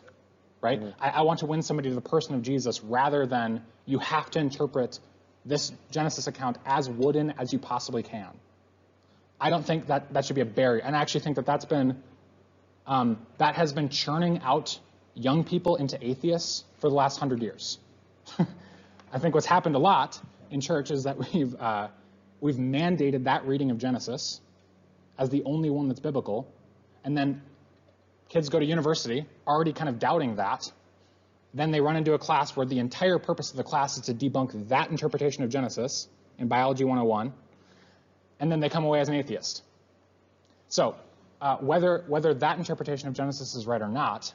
right? 0.61 0.79
I, 1.01 1.09
I 1.09 1.21
want 1.23 1.39
to 1.39 1.47
win 1.47 1.63
somebody 1.63 1.89
to 1.89 1.95
the 1.95 2.01
person 2.01 2.35
of 2.35 2.43
Jesus 2.43 2.83
rather 2.83 3.25
than 3.25 3.63
you 3.87 3.97
have 3.97 4.29
to 4.31 4.39
interpret 4.39 4.99
this 5.43 5.71
Genesis 5.89 6.27
account 6.27 6.59
as 6.67 6.87
wooden 6.87 7.33
as 7.39 7.51
you 7.51 7.57
possibly 7.57 8.03
can. 8.03 8.29
I 9.41 9.49
don't 9.49 9.65
think 9.65 9.87
that 9.87 10.13
that 10.13 10.25
should 10.25 10.35
be 10.35 10.43
a 10.43 10.45
barrier. 10.45 10.83
And 10.83 10.95
I 10.95 11.01
actually 11.01 11.21
think 11.21 11.37
that 11.37 11.47
that's 11.47 11.65
been, 11.65 12.03
um, 12.85 13.25
that 13.39 13.55
has 13.55 13.73
been 13.73 13.89
churning 13.89 14.41
out 14.43 14.79
young 15.15 15.43
people 15.43 15.77
into 15.77 15.97
atheists 16.07 16.63
for 16.77 16.89
the 16.89 16.95
last 16.95 17.17
hundred 17.17 17.41
years. 17.41 17.79
I 19.11 19.17
think 19.17 19.33
what's 19.33 19.47
happened 19.47 19.73
a 19.73 19.79
lot 19.79 20.21
in 20.51 20.61
church 20.61 20.91
is 20.91 21.05
that 21.05 21.17
we've, 21.17 21.55
uh, 21.59 21.87
we've 22.39 22.57
mandated 22.57 23.23
that 23.23 23.47
reading 23.47 23.71
of 23.71 23.79
Genesis 23.79 24.41
as 25.17 25.31
the 25.31 25.41
only 25.45 25.71
one 25.71 25.87
that's 25.87 25.99
biblical. 25.99 26.47
And 27.03 27.17
then 27.17 27.41
kids 28.29 28.49
go 28.49 28.59
to 28.59 28.65
university 28.65 29.25
already 29.47 29.73
kind 29.73 29.89
of 29.89 29.99
doubting 29.99 30.35
that. 30.35 30.71
Then 31.53 31.71
they 31.71 31.81
run 31.81 31.95
into 31.95 32.13
a 32.13 32.19
class 32.19 32.55
where 32.55 32.65
the 32.65 32.79
entire 32.79 33.17
purpose 33.17 33.51
of 33.51 33.57
the 33.57 33.63
class 33.63 33.97
is 33.97 34.03
to 34.05 34.13
debunk 34.13 34.69
that 34.69 34.91
interpretation 34.91 35.43
of 35.43 35.49
Genesis 35.49 36.07
in 36.37 36.47
Biology 36.47 36.83
101. 36.83 37.33
And 38.39 38.51
then 38.51 38.59
they 38.59 38.69
come 38.69 38.85
away 38.85 38.99
as 38.99 39.09
an 39.09 39.15
atheist. 39.15 39.63
So, 40.67 40.95
uh, 41.41 41.57
whether, 41.57 42.03
whether 42.07 42.33
that 42.33 42.57
interpretation 42.57 43.07
of 43.07 43.13
Genesis 43.13 43.55
is 43.55 43.65
right 43.65 43.81
or 43.81 43.87
not, 43.87 44.31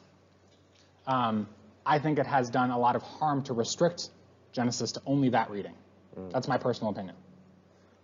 um, 1.07 1.49
I 1.87 1.99
think 1.99 2.19
it 2.19 2.27
has 2.27 2.51
done 2.51 2.71
a 2.71 2.79
lot 2.79 2.97
of 2.97 3.03
harm 3.03 3.43
to 3.45 3.53
restrict 3.53 4.09
Genesis 4.53 4.93
to 4.93 5.03
only 5.07 5.31
that 5.31 5.51
reading. 5.51 5.75
That's 6.31 6.49
my 6.49 6.59
personal 6.59 6.93
opinion. 6.93 7.17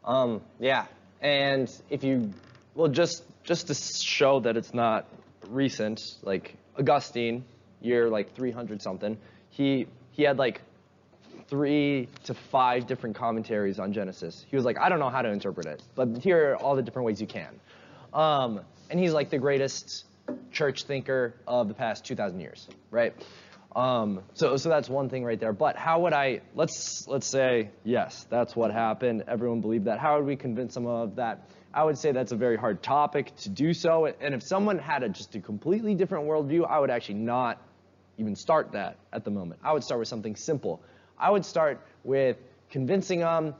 Um, 0.04 0.42
yeah, 0.58 0.86
and 1.20 1.70
if 1.90 2.02
you, 2.02 2.32
well, 2.74 2.88
just 2.88 3.22
just 3.44 3.66
to 3.68 3.74
show 3.74 4.40
that 4.40 4.56
it's 4.56 4.74
not 4.74 5.08
recent, 5.48 6.00
like 6.22 6.56
Augustine, 6.78 7.44
year 7.80 8.08
like 8.08 8.34
300 8.34 8.82
something, 8.82 9.16
he 9.50 9.86
he 10.12 10.22
had 10.22 10.38
like 10.38 10.60
three 11.48 12.08
to 12.24 12.34
five 12.34 12.86
different 12.86 13.16
commentaries 13.16 13.78
on 13.78 13.92
Genesis. 13.92 14.44
He 14.48 14.56
was 14.56 14.64
like, 14.64 14.78
I 14.78 14.88
don't 14.88 15.00
know 15.00 15.10
how 15.10 15.22
to 15.22 15.30
interpret 15.30 15.66
it, 15.66 15.82
but 15.94 16.18
here 16.18 16.52
are 16.52 16.56
all 16.56 16.76
the 16.76 16.82
different 16.82 17.06
ways 17.06 17.20
you 17.20 17.26
can. 17.26 17.58
Um, 18.14 18.60
and 18.88 18.98
he's 19.00 19.12
like 19.12 19.30
the 19.30 19.38
greatest 19.38 20.04
church 20.52 20.84
thinker 20.84 21.34
of 21.46 21.68
the 21.68 21.74
past 21.74 22.04
2,000 22.04 22.40
years, 22.40 22.68
right? 22.90 23.14
Um, 23.74 24.22
so, 24.34 24.56
so 24.56 24.68
that's 24.68 24.88
one 24.88 25.08
thing 25.08 25.24
right 25.24 25.38
there. 25.38 25.52
But 25.52 25.76
how 25.76 26.00
would 26.00 26.12
I? 26.12 26.40
Let's 26.54 27.06
let's 27.06 27.26
say 27.26 27.70
yes, 27.84 28.26
that's 28.28 28.56
what 28.56 28.72
happened. 28.72 29.24
Everyone 29.28 29.60
believed 29.60 29.84
that. 29.84 30.00
How 30.00 30.16
would 30.16 30.26
we 30.26 30.36
convince 30.36 30.74
them 30.74 30.86
of 30.86 31.16
that? 31.16 31.48
I 31.72 31.84
would 31.84 31.96
say 31.96 32.12
that's 32.12 32.32
a 32.32 32.36
very 32.36 32.56
hard 32.56 32.82
topic 32.82 33.34
to 33.36 33.48
do 33.48 33.72
so. 33.72 34.06
And 34.06 34.34
if 34.34 34.42
someone 34.42 34.78
had 34.78 35.02
a, 35.02 35.08
just 35.08 35.34
a 35.34 35.40
completely 35.40 35.94
different 35.94 36.26
worldview, 36.26 36.68
I 36.68 36.78
would 36.80 36.90
actually 36.90 37.16
not 37.16 37.62
even 38.18 38.34
start 38.34 38.72
that 38.72 38.96
at 39.12 39.24
the 39.24 39.30
moment. 39.30 39.60
I 39.62 39.72
would 39.72 39.84
start 39.84 40.00
with 40.00 40.08
something 40.08 40.36
simple. 40.36 40.82
I 41.18 41.30
would 41.30 41.44
start 41.44 41.80
with 42.04 42.36
convincing 42.70 43.20
them 43.20 43.54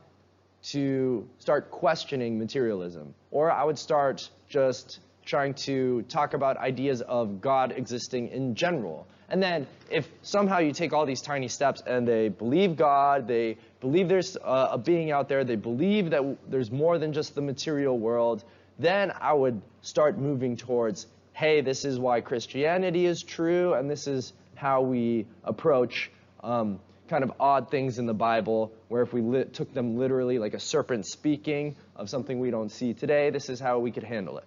to 0.63 1.29
start 1.39 1.71
questioning 1.71 2.39
materialism, 2.39 3.15
or 3.31 3.51
I 3.51 3.65
would 3.65 3.79
start 3.79 4.29
just 4.49 5.01
trying 5.25 5.55
to 5.55 6.03
talk 6.03 6.35
about 6.35 6.57
ideas 6.57 7.03
of 7.03 7.41
God 7.41 7.73
existing 7.77 8.29
in 8.29 8.55
general. 8.55 9.07
And 9.29 9.41
then, 9.41 9.67
if 9.91 10.09
somehow 10.23 10.59
you 10.59 10.73
take 10.73 10.93
all 10.93 11.07
these 11.07 11.23
tiny 11.23 11.47
steps 11.47 11.83
and 11.87 12.07
they 12.07 12.29
believe 12.29 12.77
God, 12.77 13.29
they 13.29 13.59
believe 13.81 14.09
there's 14.09 14.37
a, 14.43 14.77
being 14.77 15.13
out 15.13 15.29
there, 15.29 15.45
they 15.45 15.57
believe 15.57 16.11
that 16.11 16.37
there's 16.51 16.73
more 16.73 16.99
than 16.99 17.13
just 17.13 17.37
the 17.37 17.41
material 17.41 17.97
world, 17.99 18.43
then 18.79 19.13
I 19.21 19.33
would 19.33 19.61
start 19.83 20.19
moving 20.19 20.57
towards 20.57 21.07
hey, 21.33 21.63
this 21.63 21.87
is 21.87 21.99
why 21.99 22.21
Christianity 22.21 23.07
is 23.07 23.23
true, 23.23 23.73
and 23.73 23.89
this 23.89 24.07
is 24.07 24.35
how 24.57 24.83
we 24.83 25.27
approach 25.43 26.11
um, 26.45 26.79
kind 27.09 27.25
of 27.25 27.33
odd 27.41 27.71
things 27.71 27.99
in 27.99 28.05
the 28.05 28.13
Bible, 28.13 28.71
where 28.89 29.01
if 29.01 29.15
we 29.15 29.23
li- 29.23 29.45
took 29.45 29.73
them 29.73 29.97
literally, 29.97 30.39
like 30.39 30.53
a 30.53 30.61
serpent 30.61 31.07
speaking 31.07 31.77
of 31.97 32.11
something 32.11 32.41
we 32.41 32.51
don't 32.51 32.71
see 32.71 32.93
today, 32.93 33.31
this 33.31 33.49
is 33.49 33.59
how 33.59 33.79
we 33.79 33.91
could 33.91 34.05
handle 34.05 34.37
it. 34.37 34.45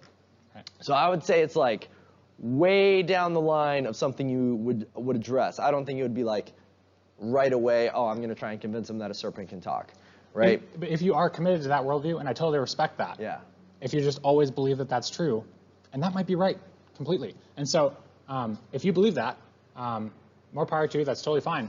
So 0.80 0.94
I 0.94 1.08
would 1.08 1.24
say 1.24 1.42
it's 1.42 1.56
like 1.56 1.88
way 2.38 3.02
down 3.02 3.32
the 3.32 3.40
line 3.40 3.86
of 3.86 3.96
something 3.96 4.28
you 4.28 4.56
would 4.56 4.86
would 4.94 5.16
address. 5.16 5.58
I 5.58 5.70
don't 5.70 5.84
think 5.84 5.98
it 5.98 6.02
would 6.02 6.14
be 6.14 6.24
like 6.24 6.52
right 7.18 7.52
away. 7.52 7.90
Oh, 7.90 8.06
I'm 8.06 8.16
going 8.18 8.28
to 8.28 8.34
try 8.34 8.52
and 8.52 8.60
convince 8.60 8.88
them 8.88 8.98
that 8.98 9.10
a 9.10 9.14
serpent 9.14 9.48
can 9.48 9.60
talk, 9.60 9.92
right? 10.32 10.62
But 10.78 10.88
if 10.88 11.02
you 11.02 11.14
are 11.14 11.30
committed 11.30 11.62
to 11.62 11.68
that 11.68 11.82
worldview, 11.82 12.20
and 12.20 12.28
I 12.28 12.32
totally 12.32 12.58
respect 12.58 12.98
that, 12.98 13.18
Yeah. 13.20 13.38
if 13.80 13.94
you 13.94 14.00
just 14.00 14.20
always 14.22 14.50
believe 14.50 14.78
that 14.78 14.88
that's 14.88 15.10
true, 15.10 15.44
and 15.92 16.02
that 16.02 16.12
might 16.14 16.26
be 16.26 16.34
right 16.34 16.58
completely. 16.96 17.34
And 17.56 17.68
so, 17.68 17.96
um, 18.28 18.58
if 18.72 18.84
you 18.84 18.92
believe 18.92 19.14
that, 19.14 19.36
um, 19.76 20.10
more 20.52 20.66
power 20.66 20.86
to 20.86 20.98
you. 20.98 21.04
That's 21.04 21.20
totally 21.22 21.40
fine, 21.40 21.68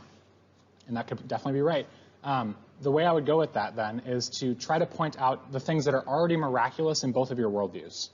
and 0.87 0.95
that 0.95 1.07
could 1.07 1.27
definitely 1.27 1.59
be 1.59 1.63
right. 1.63 1.87
Um, 2.23 2.55
the 2.81 2.91
way 2.91 3.05
I 3.05 3.11
would 3.11 3.25
go 3.25 3.37
with 3.37 3.53
that 3.53 3.75
then 3.75 4.01
is 4.05 4.29
to 4.41 4.53
try 4.53 4.77
to 4.77 4.85
point 4.85 5.19
out 5.19 5.51
the 5.51 5.59
things 5.59 5.85
that 5.85 5.93
are 5.93 6.05
already 6.05 6.37
miraculous 6.37 7.03
in 7.03 7.11
both 7.11 7.31
of 7.31 7.39
your 7.39 7.49
worldviews. 7.49 8.09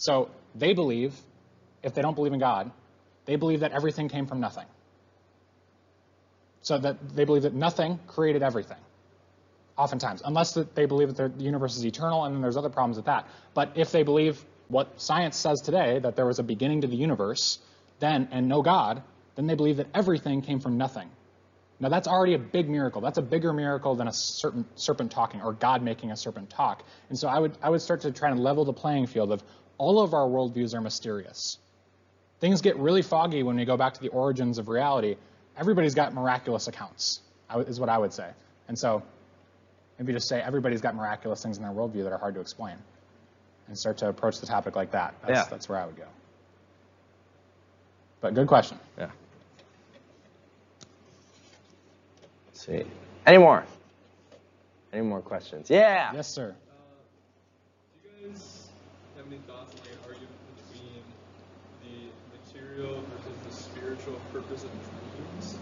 So 0.00 0.30
they 0.54 0.72
believe, 0.72 1.14
if 1.82 1.92
they 1.92 2.00
don't 2.00 2.14
believe 2.14 2.32
in 2.32 2.38
God, 2.38 2.70
they 3.26 3.36
believe 3.36 3.60
that 3.60 3.72
everything 3.72 4.08
came 4.08 4.26
from 4.26 4.40
nothing. 4.40 4.64
So 6.62 6.78
that 6.78 7.14
they 7.14 7.24
believe 7.26 7.42
that 7.42 7.52
nothing 7.52 8.00
created 8.06 8.42
everything 8.42 8.78
oftentimes, 9.76 10.22
unless 10.24 10.52
they 10.74 10.86
believe 10.86 11.14
that 11.14 11.38
the 11.38 11.44
universe 11.44 11.76
is 11.76 11.84
eternal, 11.84 12.24
and 12.24 12.34
then 12.34 12.40
there's 12.40 12.56
other 12.56 12.70
problems 12.70 12.96
with 12.96 13.06
that. 13.06 13.26
But 13.52 13.72
if 13.74 13.92
they 13.92 14.02
believe 14.02 14.42
what 14.68 15.00
science 15.00 15.36
says 15.36 15.60
today, 15.60 15.98
that 15.98 16.16
there 16.16 16.26
was 16.26 16.38
a 16.38 16.42
beginning 16.42 16.80
to 16.80 16.86
the 16.86 16.96
universe, 16.96 17.58
then 17.98 18.28
and 18.30 18.48
no 18.48 18.62
God, 18.62 19.02
then 19.36 19.46
they 19.46 19.54
believe 19.54 19.76
that 19.76 19.88
everything 19.94 20.40
came 20.40 20.60
from 20.60 20.78
nothing. 20.78 21.10
Now 21.78 21.90
that's 21.90 22.08
already 22.08 22.34
a 22.34 22.38
big 22.38 22.70
miracle. 22.70 23.02
That's 23.02 23.18
a 23.18 23.22
bigger 23.22 23.52
miracle 23.52 23.94
than 23.94 24.08
a 24.08 24.12
certain 24.12 24.64
serpent 24.76 25.12
talking 25.12 25.42
or 25.42 25.52
God 25.52 25.82
making 25.82 26.10
a 26.10 26.16
serpent 26.16 26.50
talk. 26.50 26.84
And 27.08 27.18
so 27.18 27.28
I 27.28 27.38
would 27.38 27.56
I 27.62 27.70
would 27.70 27.82
start 27.82 28.02
to 28.02 28.12
try 28.12 28.30
and 28.30 28.40
level 28.40 28.64
the 28.64 28.72
playing 28.72 29.06
field 29.06 29.32
of 29.32 29.42
all 29.80 29.98
of 30.02 30.12
our 30.12 30.28
worldviews 30.28 30.74
are 30.74 30.80
mysterious. 30.82 31.56
Things 32.38 32.60
get 32.60 32.76
really 32.76 33.00
foggy 33.00 33.42
when 33.42 33.56
we 33.56 33.64
go 33.64 33.78
back 33.78 33.94
to 33.94 34.00
the 34.00 34.08
origins 34.08 34.58
of 34.58 34.68
reality. 34.68 35.16
Everybody's 35.56 35.94
got 35.94 36.12
miraculous 36.12 36.68
accounts, 36.68 37.20
I 37.48 37.58
is 37.60 37.80
what 37.80 37.88
I 37.88 37.96
would 37.96 38.12
say. 38.12 38.28
And 38.68 38.78
so 38.78 39.02
maybe 39.98 40.12
just 40.12 40.28
say 40.28 40.38
everybody's 40.42 40.82
got 40.82 40.94
miraculous 40.94 41.42
things 41.42 41.56
in 41.56 41.62
their 41.62 41.72
worldview 41.72 42.02
that 42.04 42.12
are 42.12 42.18
hard 42.18 42.34
to 42.34 42.40
explain, 42.40 42.76
and 43.68 43.78
start 43.78 43.96
to 43.98 44.08
approach 44.10 44.38
the 44.38 44.46
topic 44.46 44.76
like 44.76 44.90
that. 44.90 45.14
That's, 45.22 45.38
Yeah. 45.38 45.44
that's 45.48 45.66
where 45.66 45.78
I 45.78 45.86
would 45.86 45.96
go. 45.96 46.04
But 48.20 48.34
good 48.34 48.48
question. 48.48 48.78
Yeah. 48.98 49.08
Let's 52.48 52.66
see. 52.66 52.84
Any 53.26 53.38
more? 53.38 53.64
Any 54.92 55.06
more 55.06 55.22
questions? 55.22 55.70
Yeah. 55.70 56.12
Yes, 56.12 56.28
sir. 56.28 56.54
Uh, 56.54 56.74
do 58.02 58.08
you 58.26 58.28
guys 58.28 58.40
have 58.42 58.59
any 59.30 59.38
thoughts 59.42 59.72
on 59.74 59.86
an 59.86 59.98
argument 60.08 60.34
between 60.56 61.02
the 61.84 62.10
material 62.36 63.00
versus 63.02 63.38
the 63.46 63.52
spiritual 63.52 64.14
purpose 64.32 64.64
of 64.64 64.70
dreams? 65.16 65.56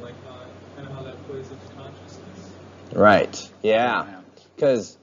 Like 0.00 0.14
how, 0.24 0.46
kind 0.74 0.88
of 0.88 0.94
how 0.94 1.02
that 1.02 1.22
plays 1.26 1.50
into 1.50 1.74
consciousness? 1.74 2.52
Right. 2.94 3.50
Yeah. 3.62 4.06
Yeah. 4.06 4.20
Because, 4.54 4.96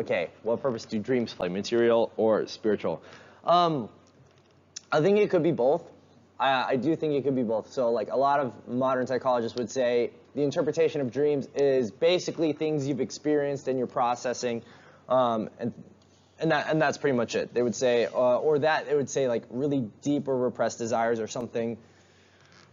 okay, 0.00 0.30
what 0.42 0.60
purpose 0.60 0.86
do 0.86 0.98
dreams 0.98 1.32
play, 1.34 1.48
material 1.48 2.10
or 2.16 2.48
spiritual? 2.48 3.00
Um, 3.44 3.88
I 4.90 5.02
think 5.02 5.18
it 5.18 5.30
could 5.30 5.44
be 5.44 5.52
both. 5.52 5.88
I, 6.40 6.64
I 6.70 6.76
do 6.76 6.96
think 6.96 7.14
it 7.14 7.22
could 7.22 7.36
be 7.36 7.44
both. 7.44 7.72
So, 7.72 7.92
like 7.92 8.10
a 8.10 8.16
lot 8.16 8.40
of 8.40 8.66
modern 8.66 9.06
psychologists 9.06 9.56
would 9.56 9.70
say, 9.70 10.10
the 10.34 10.42
interpretation 10.42 11.00
of 11.00 11.12
dreams 11.12 11.46
is 11.54 11.92
basically 11.92 12.54
things 12.54 12.88
you've 12.88 13.02
experienced 13.02 13.68
and 13.68 13.78
you're 13.78 13.86
processing, 13.86 14.62
um, 15.08 15.50
and 15.60 15.72
and 16.42 16.50
that 16.50 16.68
and 16.68 16.82
that's 16.82 16.98
pretty 16.98 17.16
much 17.16 17.34
it. 17.34 17.54
They 17.54 17.62
would 17.62 17.74
say, 17.74 18.06
uh, 18.06 18.38
or 18.38 18.58
that 18.58 18.86
they 18.86 18.94
would 18.94 19.08
say 19.08 19.28
like 19.28 19.44
really 19.50 19.88
deep 20.02 20.28
or 20.28 20.36
repressed 20.36 20.78
desires 20.78 21.20
or 21.20 21.28
something 21.28 21.78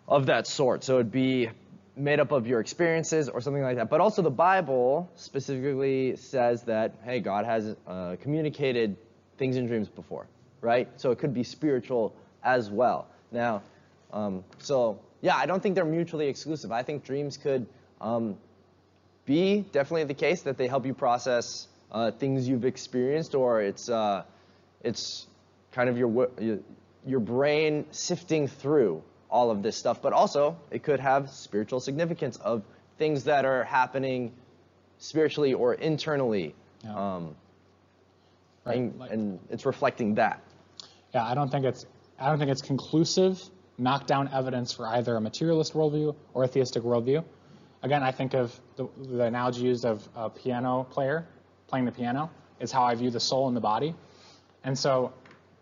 of 0.08 0.26
that 0.26 0.48
sort. 0.48 0.84
So 0.84 0.96
it'd 0.96 1.12
be 1.12 1.50
made 1.96 2.20
up 2.20 2.32
of 2.32 2.48
your 2.48 2.60
experiences 2.60 3.30
or 3.30 3.42
something 3.42 3.62
like 3.62 3.76
that. 3.76 3.90
But 3.90 4.02
also 4.02 4.22
the 4.22 4.32
Bible 4.32 5.10
specifically 5.16 6.16
says 6.16 6.64
that 6.64 6.96
hey, 7.04 7.20
God 7.20 7.46
has 7.46 7.76
uh, 7.88 8.16
communicated 8.22 8.98
things 9.38 9.56
in 9.56 9.68
dreams 9.68 9.88
before, 9.88 10.28
right? 10.62 10.90
So 10.98 11.12
it 11.12 11.20
could 11.20 11.34
be 11.34 11.44
spiritual 11.44 12.16
as 12.44 12.70
well. 12.70 13.08
Now, 13.32 13.62
um, 14.12 14.44
so 14.58 15.00
yeah, 15.22 15.36
I 15.36 15.46
don't 15.46 15.62
think 15.62 15.76
they're 15.76 15.86
mutually 15.86 16.28
exclusive. 16.28 16.72
I 16.72 16.84
think 16.84 17.04
dreams 17.04 17.38
could 17.38 17.68
um, 18.02 18.38
be 19.26 19.62
definitely 19.72 20.06
the 20.06 20.14
case 20.14 20.42
that 20.42 20.58
they 20.58 20.68
help 20.68 20.86
you 20.86 20.94
process 20.94 21.68
uh, 21.92 22.12
things 22.12 22.48
you've 22.48 22.66
experienced, 22.66 23.36
or 23.36 23.62
it's 23.62 23.90
uh, 23.90 24.24
it's 24.84 25.28
kind 25.72 25.90
of 25.90 25.98
your 25.98 26.30
your- 27.06 27.20
brain 27.20 27.86
sifting 27.92 28.48
through 28.48 29.02
all 29.30 29.52
of 29.52 29.64
this 29.64 29.76
stuff. 29.78 30.02
But 30.02 30.14
also, 30.14 30.58
it 30.72 30.84
could 30.84 31.00
have 31.00 31.30
spiritual 31.30 31.80
significance 31.80 32.38
of 32.38 32.64
things 32.98 33.24
that 33.26 33.46
are 33.46 33.64
happening 33.64 34.34
spiritually 34.98 35.54
or 35.54 35.74
internally, 35.74 36.54
Yeah. 36.84 37.16
um, 37.16 37.36
Right, 38.66 38.78
and, 38.78 39.00
like- 39.00 39.12
and 39.12 39.40
it's 39.50 39.66
reflecting 39.66 40.16
that. 40.16 40.42
Yeah, 41.14 41.26
I 41.26 41.34
don't 41.34 41.50
think 41.50 41.66
it's 41.66 41.86
I 42.20 42.30
don't 42.30 42.38
think 42.38 42.52
it's 42.52 42.62
conclusive 42.62 43.42
knockdown 43.78 44.30
evidence 44.34 44.74
for 44.74 44.86
either 44.88 45.16
a 45.16 45.22
materialist 45.22 45.74
worldview 45.74 46.14
or 46.34 46.44
a 46.44 46.48
theistic 46.48 46.84
worldview. 46.84 47.24
Again, 47.82 48.04
I 48.04 48.12
think 48.12 48.34
of 48.34 48.60
the, 48.76 48.90
the 48.98 49.24
analogy 49.24 49.62
used 49.62 49.86
of 49.86 50.08
a 50.16 50.30
piano 50.30 50.86
player 50.92 51.26
playing 51.70 51.86
the 51.86 51.92
piano 51.92 52.30
is 52.60 52.72
how 52.72 52.84
I 52.84 52.96
view 52.96 53.10
the 53.10 53.20
soul 53.20 53.48
and 53.48 53.56
the 53.56 53.62
body. 53.62 53.96
And 54.64 54.78
so 54.78 55.14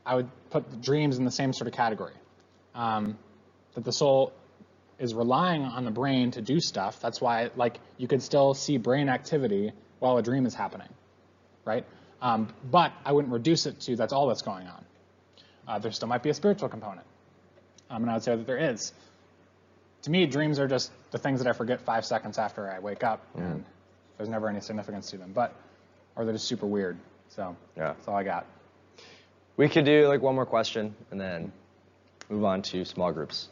I 0.05 0.15
would 0.15 0.29
put 0.49 0.69
the 0.69 0.77
dreams 0.77 1.17
in 1.17 1.25
the 1.25 1.31
same 1.31 1.53
sort 1.53 1.67
of 1.67 1.73
category. 1.73 2.13
Um, 2.73 3.17
that 3.73 3.83
the 3.83 3.91
soul 3.91 4.33
is 4.99 5.13
relying 5.13 5.63
on 5.63 5.85
the 5.85 5.91
brain 5.91 6.31
to 6.31 6.41
do 6.41 6.59
stuff. 6.59 6.99
That's 6.99 7.21
why, 7.21 7.51
like, 7.55 7.79
you 7.97 8.07
could 8.07 8.23
still 8.23 8.53
see 8.53 8.77
brain 8.77 9.09
activity 9.09 9.71
while 9.99 10.17
a 10.17 10.23
dream 10.23 10.45
is 10.45 10.55
happening, 10.55 10.89
right? 11.65 11.85
Um, 12.21 12.51
but 12.71 12.91
I 13.05 13.11
wouldn't 13.11 13.31
reduce 13.33 13.67
it 13.67 13.79
to 13.81 13.95
that's 13.95 14.13
all 14.13 14.27
that's 14.27 14.41
going 14.41 14.67
on. 14.67 14.85
Uh, 15.67 15.79
there 15.79 15.91
still 15.91 16.07
might 16.07 16.23
be 16.23 16.29
a 16.29 16.33
spiritual 16.33 16.69
component, 16.69 17.05
um, 17.89 18.01
and 18.01 18.09
I 18.09 18.15
would 18.15 18.23
say 18.23 18.35
that 18.35 18.47
there 18.47 18.57
is. 18.57 18.93
To 20.03 20.11
me, 20.11 20.25
dreams 20.25 20.57
are 20.59 20.67
just 20.67 20.91
the 21.11 21.17
things 21.19 21.43
that 21.43 21.49
I 21.49 21.53
forget 21.53 21.81
five 21.81 22.05
seconds 22.05 22.37
after 22.37 22.71
I 22.71 22.79
wake 22.79 23.03
up, 23.03 23.21
and 23.35 23.65
there's 24.17 24.29
never 24.29 24.47
any 24.47 24.61
significance 24.61 25.11
to 25.11 25.17
them. 25.17 25.31
But, 25.33 25.53
or 26.17 26.25
they're 26.25 26.33
just 26.33 26.47
super 26.47 26.65
weird. 26.65 26.97
So 27.29 27.55
Yeah. 27.77 27.93
that's 27.93 28.07
all 28.07 28.15
I 28.15 28.23
got. 28.23 28.45
We 29.55 29.69
could 29.69 29.85
do 29.85 30.07
like 30.07 30.21
one 30.21 30.35
more 30.35 30.45
question 30.45 30.95
and 31.11 31.19
then 31.19 31.51
move 32.29 32.43
on 32.43 32.61
to 32.63 32.83
small 32.85 33.11
groups. 33.11 33.47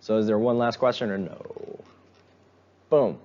So 0.00 0.18
is 0.18 0.26
there 0.26 0.38
one 0.38 0.58
last 0.58 0.78
question 0.78 1.10
or 1.10 1.18
no? 1.18 1.38
Boom. 2.90 3.18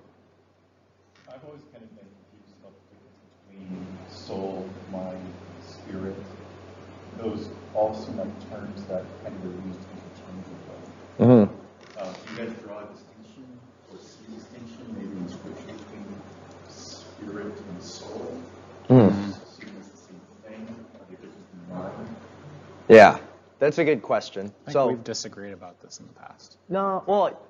I've 1.28 1.44
always 1.44 1.62
kind 1.72 1.84
of 1.84 1.90
been 1.94 2.06
confused 2.08 2.56
about 2.60 2.72
the 2.74 2.96
difference 2.96 3.28
between 3.46 3.86
soul, 4.10 4.68
mind, 4.90 5.32
spirit. 5.66 6.16
Those 7.18 7.48
all 7.74 7.94
seem 7.94 8.16
like 8.16 8.50
terms 8.50 8.82
that 8.84 9.04
kind 9.22 9.36
of 9.36 9.44
are 9.44 9.68
used 9.68 9.80
interchangeably. 9.92 10.80
Mm-hmm. 11.20 11.54
Uh, 11.98 12.12
do 12.12 12.32
you 12.32 12.48
guys 12.48 12.58
draw 12.64 12.78
a 12.78 12.86
distinction 12.92 13.44
or 13.92 13.98
see 14.00 14.24
a 14.32 14.34
distinction 14.40 14.94
maybe 14.96 15.16
in 15.16 15.28
scripture 15.28 15.76
between 15.84 16.06
spirit 16.68 17.54
and 17.68 17.82
soul? 17.82 18.40
Mm. 18.88 19.12
Seen 19.12 19.70
as 19.78 19.88
the 19.88 19.96
same 19.96 20.20
thing? 20.44 20.66
Are 20.96 21.04
they 21.08 21.14
different 21.14 21.46
from 21.68 21.76
mind? 21.76 22.16
Yeah, 22.90 23.18
that's 23.58 23.78
a 23.78 23.84
good 23.84 24.02
question. 24.02 24.52
I 24.66 24.72
think 24.72 24.72
So 24.72 24.88
we've 24.88 25.04
disagreed 25.04 25.52
about 25.52 25.80
this 25.80 26.00
in 26.00 26.06
the 26.06 26.12
past. 26.14 26.58
no, 26.68 27.04
well, 27.06 27.40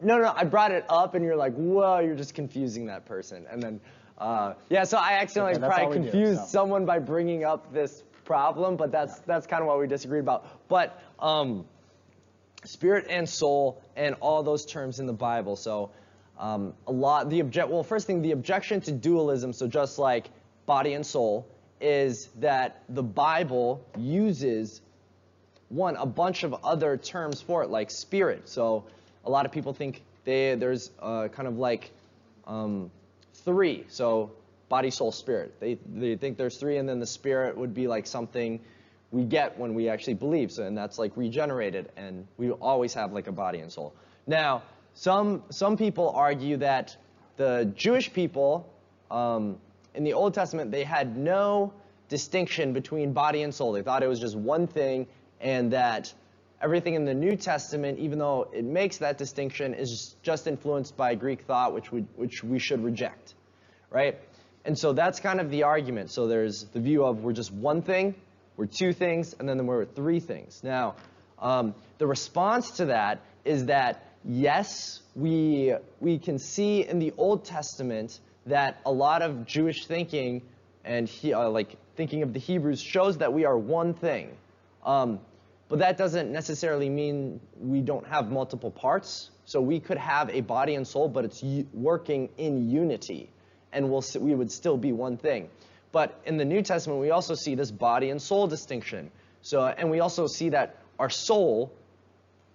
no, 0.00 0.18
no, 0.18 0.32
I 0.36 0.44
brought 0.44 0.72
it 0.72 0.84
up 0.88 1.14
and 1.14 1.24
you're 1.24 1.36
like, 1.36 1.54
whoa, 1.54 2.00
you're 2.00 2.16
just 2.16 2.34
confusing 2.34 2.86
that 2.86 3.06
person, 3.06 3.46
and 3.50 3.62
then. 3.62 3.80
Uh, 4.18 4.54
yeah, 4.68 4.84
so 4.84 4.98
I 4.98 5.14
accidentally 5.14 5.54
Okay, 5.54 5.66
probably 5.66 5.84
all 5.84 5.90
we 5.90 5.96
do, 5.98 6.02
confused 6.10 6.40
so. 6.42 6.46
someone 6.46 6.86
by 6.86 6.98
bringing 7.00 7.44
up 7.44 7.72
this 7.72 8.04
problem, 8.24 8.76
but 8.76 8.92
that's 8.92 9.18
that's 9.20 9.46
kind 9.46 9.62
of 9.62 9.66
what 9.68 9.80
we 9.80 9.86
disagreed 9.88 10.20
about. 10.20 10.68
But 10.68 11.02
um, 11.18 11.64
spirit 12.64 13.06
and 13.08 13.28
soul 13.28 13.82
and 13.96 14.14
all 14.20 14.42
those 14.42 14.64
terms 14.66 15.00
in 15.00 15.06
the 15.06 15.12
Bible. 15.12 15.56
So 15.56 15.90
um, 16.38 16.74
a 16.86 16.92
lot 16.92 17.30
the 17.30 17.40
object 17.40 17.68
well 17.68 17.82
first 17.82 18.06
thing 18.06 18.22
the 18.22 18.32
objection 18.32 18.80
to 18.82 18.92
dualism 18.92 19.52
so 19.52 19.66
just 19.68 19.98
like 19.98 20.30
body 20.66 20.94
and 20.94 21.04
soul 21.04 21.46
is 21.82 22.28
that 22.36 22.82
the 22.88 23.02
Bible 23.02 23.84
uses 23.98 24.80
one 25.68 25.96
a 25.96 26.06
bunch 26.06 26.42
of 26.44 26.54
other 26.64 26.96
terms 26.96 27.40
for 27.40 27.62
it 27.62 27.70
like 27.70 27.90
spirit. 27.90 28.48
So 28.48 28.84
a 29.24 29.30
lot 29.30 29.46
of 29.46 29.52
people 29.52 29.72
think 29.72 30.02
they 30.24 30.54
there's 30.54 30.90
uh, 31.00 31.28
kind 31.28 31.48
of 31.48 31.58
like 31.58 31.90
um, 32.46 32.90
three. 33.44 33.84
So 33.88 34.32
body, 34.68 34.90
soul, 34.90 35.12
spirit. 35.12 35.58
They 35.60 35.78
they 35.94 36.16
think 36.16 36.38
there's 36.38 36.56
three, 36.56 36.76
and 36.78 36.88
then 36.88 37.00
the 37.00 37.06
spirit 37.06 37.56
would 37.56 37.74
be 37.74 37.88
like 37.88 38.06
something 38.06 38.60
we 39.10 39.24
get 39.24 39.58
when 39.58 39.74
we 39.74 39.88
actually 39.88 40.14
believe. 40.14 40.52
So 40.52 40.64
and 40.64 40.76
that's 40.76 40.98
like 40.98 41.16
regenerated, 41.16 41.90
and 41.96 42.26
we 42.36 42.50
always 42.50 42.94
have 42.94 43.12
like 43.12 43.26
a 43.26 43.32
body 43.32 43.60
and 43.60 43.72
soul. 43.72 43.94
Now 44.26 44.62
some 44.94 45.42
some 45.50 45.76
people 45.76 46.10
argue 46.10 46.58
that 46.58 46.96
the 47.36 47.72
Jewish 47.74 48.12
people 48.12 48.68
um, 49.10 49.58
in 49.94 50.04
the 50.04 50.12
Old 50.12 50.34
Testament 50.34 50.70
they 50.70 50.84
had 50.84 51.16
no 51.16 51.72
distinction 52.08 52.72
between 52.72 53.12
body 53.12 53.42
and 53.42 53.54
soul. 53.54 53.72
They 53.72 53.82
thought 53.82 54.02
it 54.02 54.08
was 54.08 54.20
just 54.20 54.36
one 54.36 54.66
thing, 54.66 55.06
and 55.40 55.72
that 55.72 56.12
everything 56.60 56.94
in 56.94 57.04
the 57.04 57.14
New 57.14 57.36
Testament, 57.36 57.98
even 57.98 58.18
though 58.18 58.48
it 58.52 58.64
makes 58.64 58.98
that 58.98 59.18
distinction, 59.18 59.74
is 59.74 60.14
just 60.22 60.46
influenced 60.46 60.96
by 60.96 61.14
Greek 61.14 61.42
thought, 61.42 61.74
which 61.74 61.90
we, 61.90 62.02
which 62.16 62.44
we 62.44 62.58
should 62.58 62.84
reject, 62.84 63.34
right? 63.90 64.18
And 64.64 64.78
so 64.78 64.92
that's 64.92 65.20
kind 65.20 65.40
of 65.40 65.50
the 65.50 65.64
argument. 65.64 66.10
So 66.10 66.28
there's 66.28 66.64
the 66.64 66.80
view 66.80 67.04
of 67.04 67.24
we're 67.24 67.32
just 67.32 67.50
one 67.50 67.82
thing, 67.82 68.14
we're 68.56 68.66
two 68.66 68.92
things, 68.92 69.34
and 69.38 69.48
then 69.48 69.66
we're 69.66 69.84
three 69.84 70.20
things. 70.20 70.60
Now, 70.62 70.94
um, 71.38 71.74
the 71.98 72.06
response 72.06 72.72
to 72.72 72.86
that 72.86 73.22
is 73.44 73.66
that 73.66 74.04
yes, 74.24 75.00
we 75.16 75.74
we 75.98 76.18
can 76.18 76.38
see 76.38 76.86
in 76.86 76.98
the 77.00 77.12
Old 77.16 77.44
Testament 77.44 78.20
that 78.46 78.80
a 78.84 78.92
lot 78.92 79.22
of 79.22 79.46
Jewish 79.46 79.86
thinking 79.86 80.42
and 80.84 81.08
he, 81.08 81.32
uh, 81.32 81.48
like 81.48 81.76
thinking 81.96 82.22
of 82.22 82.32
the 82.32 82.40
Hebrews 82.40 82.80
shows 82.80 83.18
that 83.18 83.32
we 83.32 83.44
are 83.44 83.56
one 83.56 83.94
thing. 83.94 84.36
Um, 84.84 85.20
but 85.68 85.78
that 85.78 85.96
doesn't 85.96 86.30
necessarily 86.30 86.88
mean 86.88 87.40
we 87.58 87.80
don't 87.80 88.06
have 88.06 88.30
multiple 88.30 88.70
parts. 88.70 89.30
So 89.44 89.60
we 89.60 89.80
could 89.80 89.98
have 89.98 90.30
a 90.30 90.40
body 90.40 90.74
and 90.74 90.86
soul, 90.86 91.08
but 91.08 91.24
it's 91.24 91.42
working 91.72 92.28
in 92.36 92.70
unity, 92.70 93.30
and 93.72 93.90
we'll 93.90 94.04
we 94.20 94.34
would 94.34 94.52
still 94.52 94.76
be 94.76 94.92
one 94.92 95.16
thing. 95.16 95.48
But 95.90 96.20
in 96.26 96.36
the 96.36 96.44
New 96.44 96.62
Testament, 96.62 97.00
we 97.00 97.10
also 97.10 97.34
see 97.34 97.54
this 97.54 97.70
body 97.70 98.10
and 98.10 98.20
soul 98.20 98.46
distinction. 98.46 99.10
So, 99.42 99.66
and 99.66 99.90
we 99.90 100.00
also 100.00 100.26
see 100.26 100.50
that 100.50 100.76
our 100.98 101.10
soul, 101.10 101.72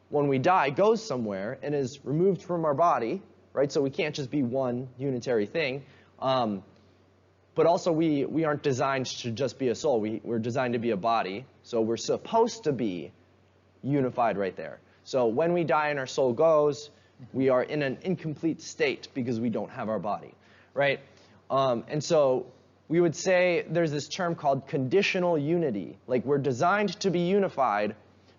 when 0.09 0.27
we 0.27 0.39
die, 0.39 0.69
goes 0.69 1.05
somewhere 1.05 1.59
and 1.61 1.75
is 1.75 1.99
removed 2.05 2.41
from 2.41 2.65
our 2.65 2.73
body, 2.73 3.21
right? 3.57 3.71
So 3.71 3.81
we 3.81 3.89
can't 3.89 4.13
just 4.13 4.29
be 4.29 4.43
one 4.43 4.87
unitary 4.99 5.47
thing. 5.47 5.83
Um, 6.19 6.63
but 7.55 7.65
also 7.65 7.91
we, 7.91 8.23
we 8.23 8.43
aren't 8.43 8.61
designed 8.61 9.07
to 9.07 9.31
just 9.31 9.57
be 9.57 9.69
a 9.69 9.75
soul. 9.75 9.99
We, 9.99 10.21
we're 10.23 10.37
designed 10.37 10.73
to 10.73 10.79
be 10.79 10.91
a 10.91 10.97
body. 10.97 11.43
So 11.63 11.81
we're 11.81 11.97
supposed 11.97 12.65
to 12.65 12.71
be 12.71 13.11
unified 13.81 14.37
right 14.37 14.55
there. 14.55 14.79
So 15.05 15.25
when 15.25 15.53
we 15.53 15.63
die 15.63 15.89
and 15.89 15.97
our 15.97 16.05
soul 16.05 16.33
goes, 16.33 16.91
we 17.33 17.49
are 17.49 17.63
in 17.63 17.81
an 17.81 17.97
incomplete 18.03 18.61
state 18.61 19.07
because 19.15 19.39
we 19.39 19.49
don't 19.49 19.71
have 19.71 19.89
our 19.89 19.97
body, 19.97 20.35
right? 20.75 20.99
Um, 21.49 21.83
and 21.87 22.03
so 22.03 22.45
we 22.89 23.01
would 23.01 23.15
say 23.15 23.65
there's 23.67 23.91
this 23.91 24.07
term 24.07 24.35
called 24.35 24.67
conditional 24.67 25.35
unity. 25.35 25.97
Like 26.05 26.25
we're 26.25 26.37
designed 26.37 26.99
to 26.99 27.09
be 27.09 27.21
unified, 27.21 27.95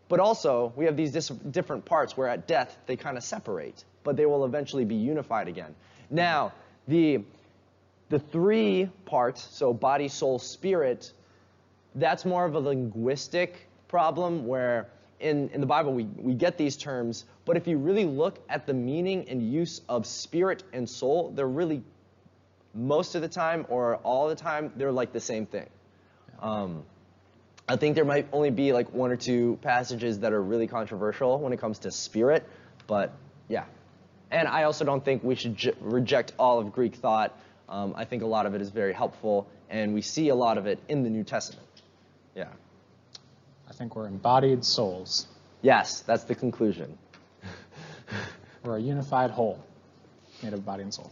but 0.09 0.21
also 0.21 0.73
we 0.77 0.85
have 0.85 0.97
these 0.97 1.13
dis- 1.13 1.29
different 1.29 1.85
parts 1.85 2.17
where 2.17 2.29
at 2.29 2.47
death 2.47 2.77
they 2.87 2.97
kind 2.97 3.17
of 3.17 3.23
separate, 3.23 3.85
but 4.05 4.17
they 4.17 4.27
will 4.27 4.45
eventually 4.45 4.85
be 4.85 4.95
unified 4.95 5.49
again. 5.49 5.75
Now, 6.11 6.53
the 6.87 7.25
the 8.09 8.19
three 8.19 8.89
parts, 9.05 9.47
so 9.51 9.75
body, 9.75 10.09
soul, 10.09 10.39
spirit, 10.39 11.13
that's 11.95 12.25
more 12.25 12.45
of 12.45 12.55
a 12.55 12.59
linguistic 12.59 13.69
problem 13.89 14.47
where 14.47 14.89
in, 15.21 15.49
in 15.51 15.61
the 15.61 15.67
Bible 15.67 15.93
we, 15.93 16.05
we 16.05 16.35
get 16.35 16.57
these 16.57 16.77
terms, 16.77 17.25
but 17.45 17.57
if 17.57 17.67
you 17.67 17.77
really 17.77 18.05
look 18.05 18.39
at 18.49 18.67
the 18.67 18.75
meaning 18.75 19.29
and 19.29 19.43
use 19.43 19.81
of 19.89 20.07
spirit 20.07 20.63
and 20.73 20.89
soul, 20.89 21.33
they're 21.35 21.49
really, 21.49 21.83
most 22.75 23.15
of 23.15 23.23
the 23.23 23.29
time 23.29 23.67
or 23.69 23.97
all 23.97 24.29
the 24.29 24.37
time, 24.37 24.73
they're 24.77 24.93
like 24.93 25.13
the 25.13 25.21
same 25.21 25.45
thing. 25.45 25.69
Um, 26.41 26.85
I 27.69 27.77
think 27.77 27.95
there 27.95 28.05
might 28.05 28.27
only 28.33 28.51
be 28.51 28.73
like 28.73 28.93
one 28.95 29.11
or 29.11 29.17
two 29.17 29.59
passages 29.63 30.21
that 30.21 30.33
are 30.33 30.43
really 30.43 30.67
controversial 30.67 31.39
when 31.39 31.53
it 31.53 31.61
comes 31.61 31.81
to 31.81 31.91
spirit, 31.91 32.49
but 32.87 33.13
yeah. 33.49 33.65
And 34.31 34.49
I 34.49 34.65
also 34.65 34.85
don't 34.85 35.05
think 35.05 35.23
we 35.23 35.35
should 35.35 35.57
j- 35.57 35.75
reject 35.81 36.33
all 36.39 36.59
of 36.59 36.73
Greek 36.73 36.95
thought. 36.97 37.39
Um, 37.69 37.95
I 37.97 38.05
think 38.05 38.23
a 38.23 38.27
lot 38.27 38.47
of 38.47 38.55
it 38.55 38.63
is 38.63 38.71
very 38.71 38.93
helpful, 38.95 39.47
and 39.69 39.93
we 39.93 40.01
see 40.01 40.29
a 40.31 40.35
lot 40.35 40.57
of 40.57 40.67
it 40.67 40.79
in 40.89 41.03
the 41.03 41.11
New 41.11 41.25
Testament. 41.25 41.67
Yeah. 42.35 42.49
I 43.69 43.73
think 43.73 43.97
we're 43.97 44.07
embodied 44.07 44.65
souls. 44.65 45.27
Yes, 45.61 46.01
that's 46.01 46.25
the 46.25 46.35
conclusion. 46.35 46.97
We're 48.65 48.77
a 48.77 48.81
unified 48.81 49.31
whole 49.31 49.59
made 50.43 50.53
of 50.53 50.65
body 50.65 50.83
and 50.83 50.95
soul. 50.95 51.11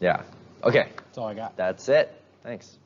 Yeah. 0.00 0.22
Okay, 0.62 0.88
That's 0.96 1.18
all 1.18 1.28
I 1.28 1.34
got. 1.34 1.56
that's 1.56 1.88
it. 1.88 2.12
Thanks. 2.42 2.76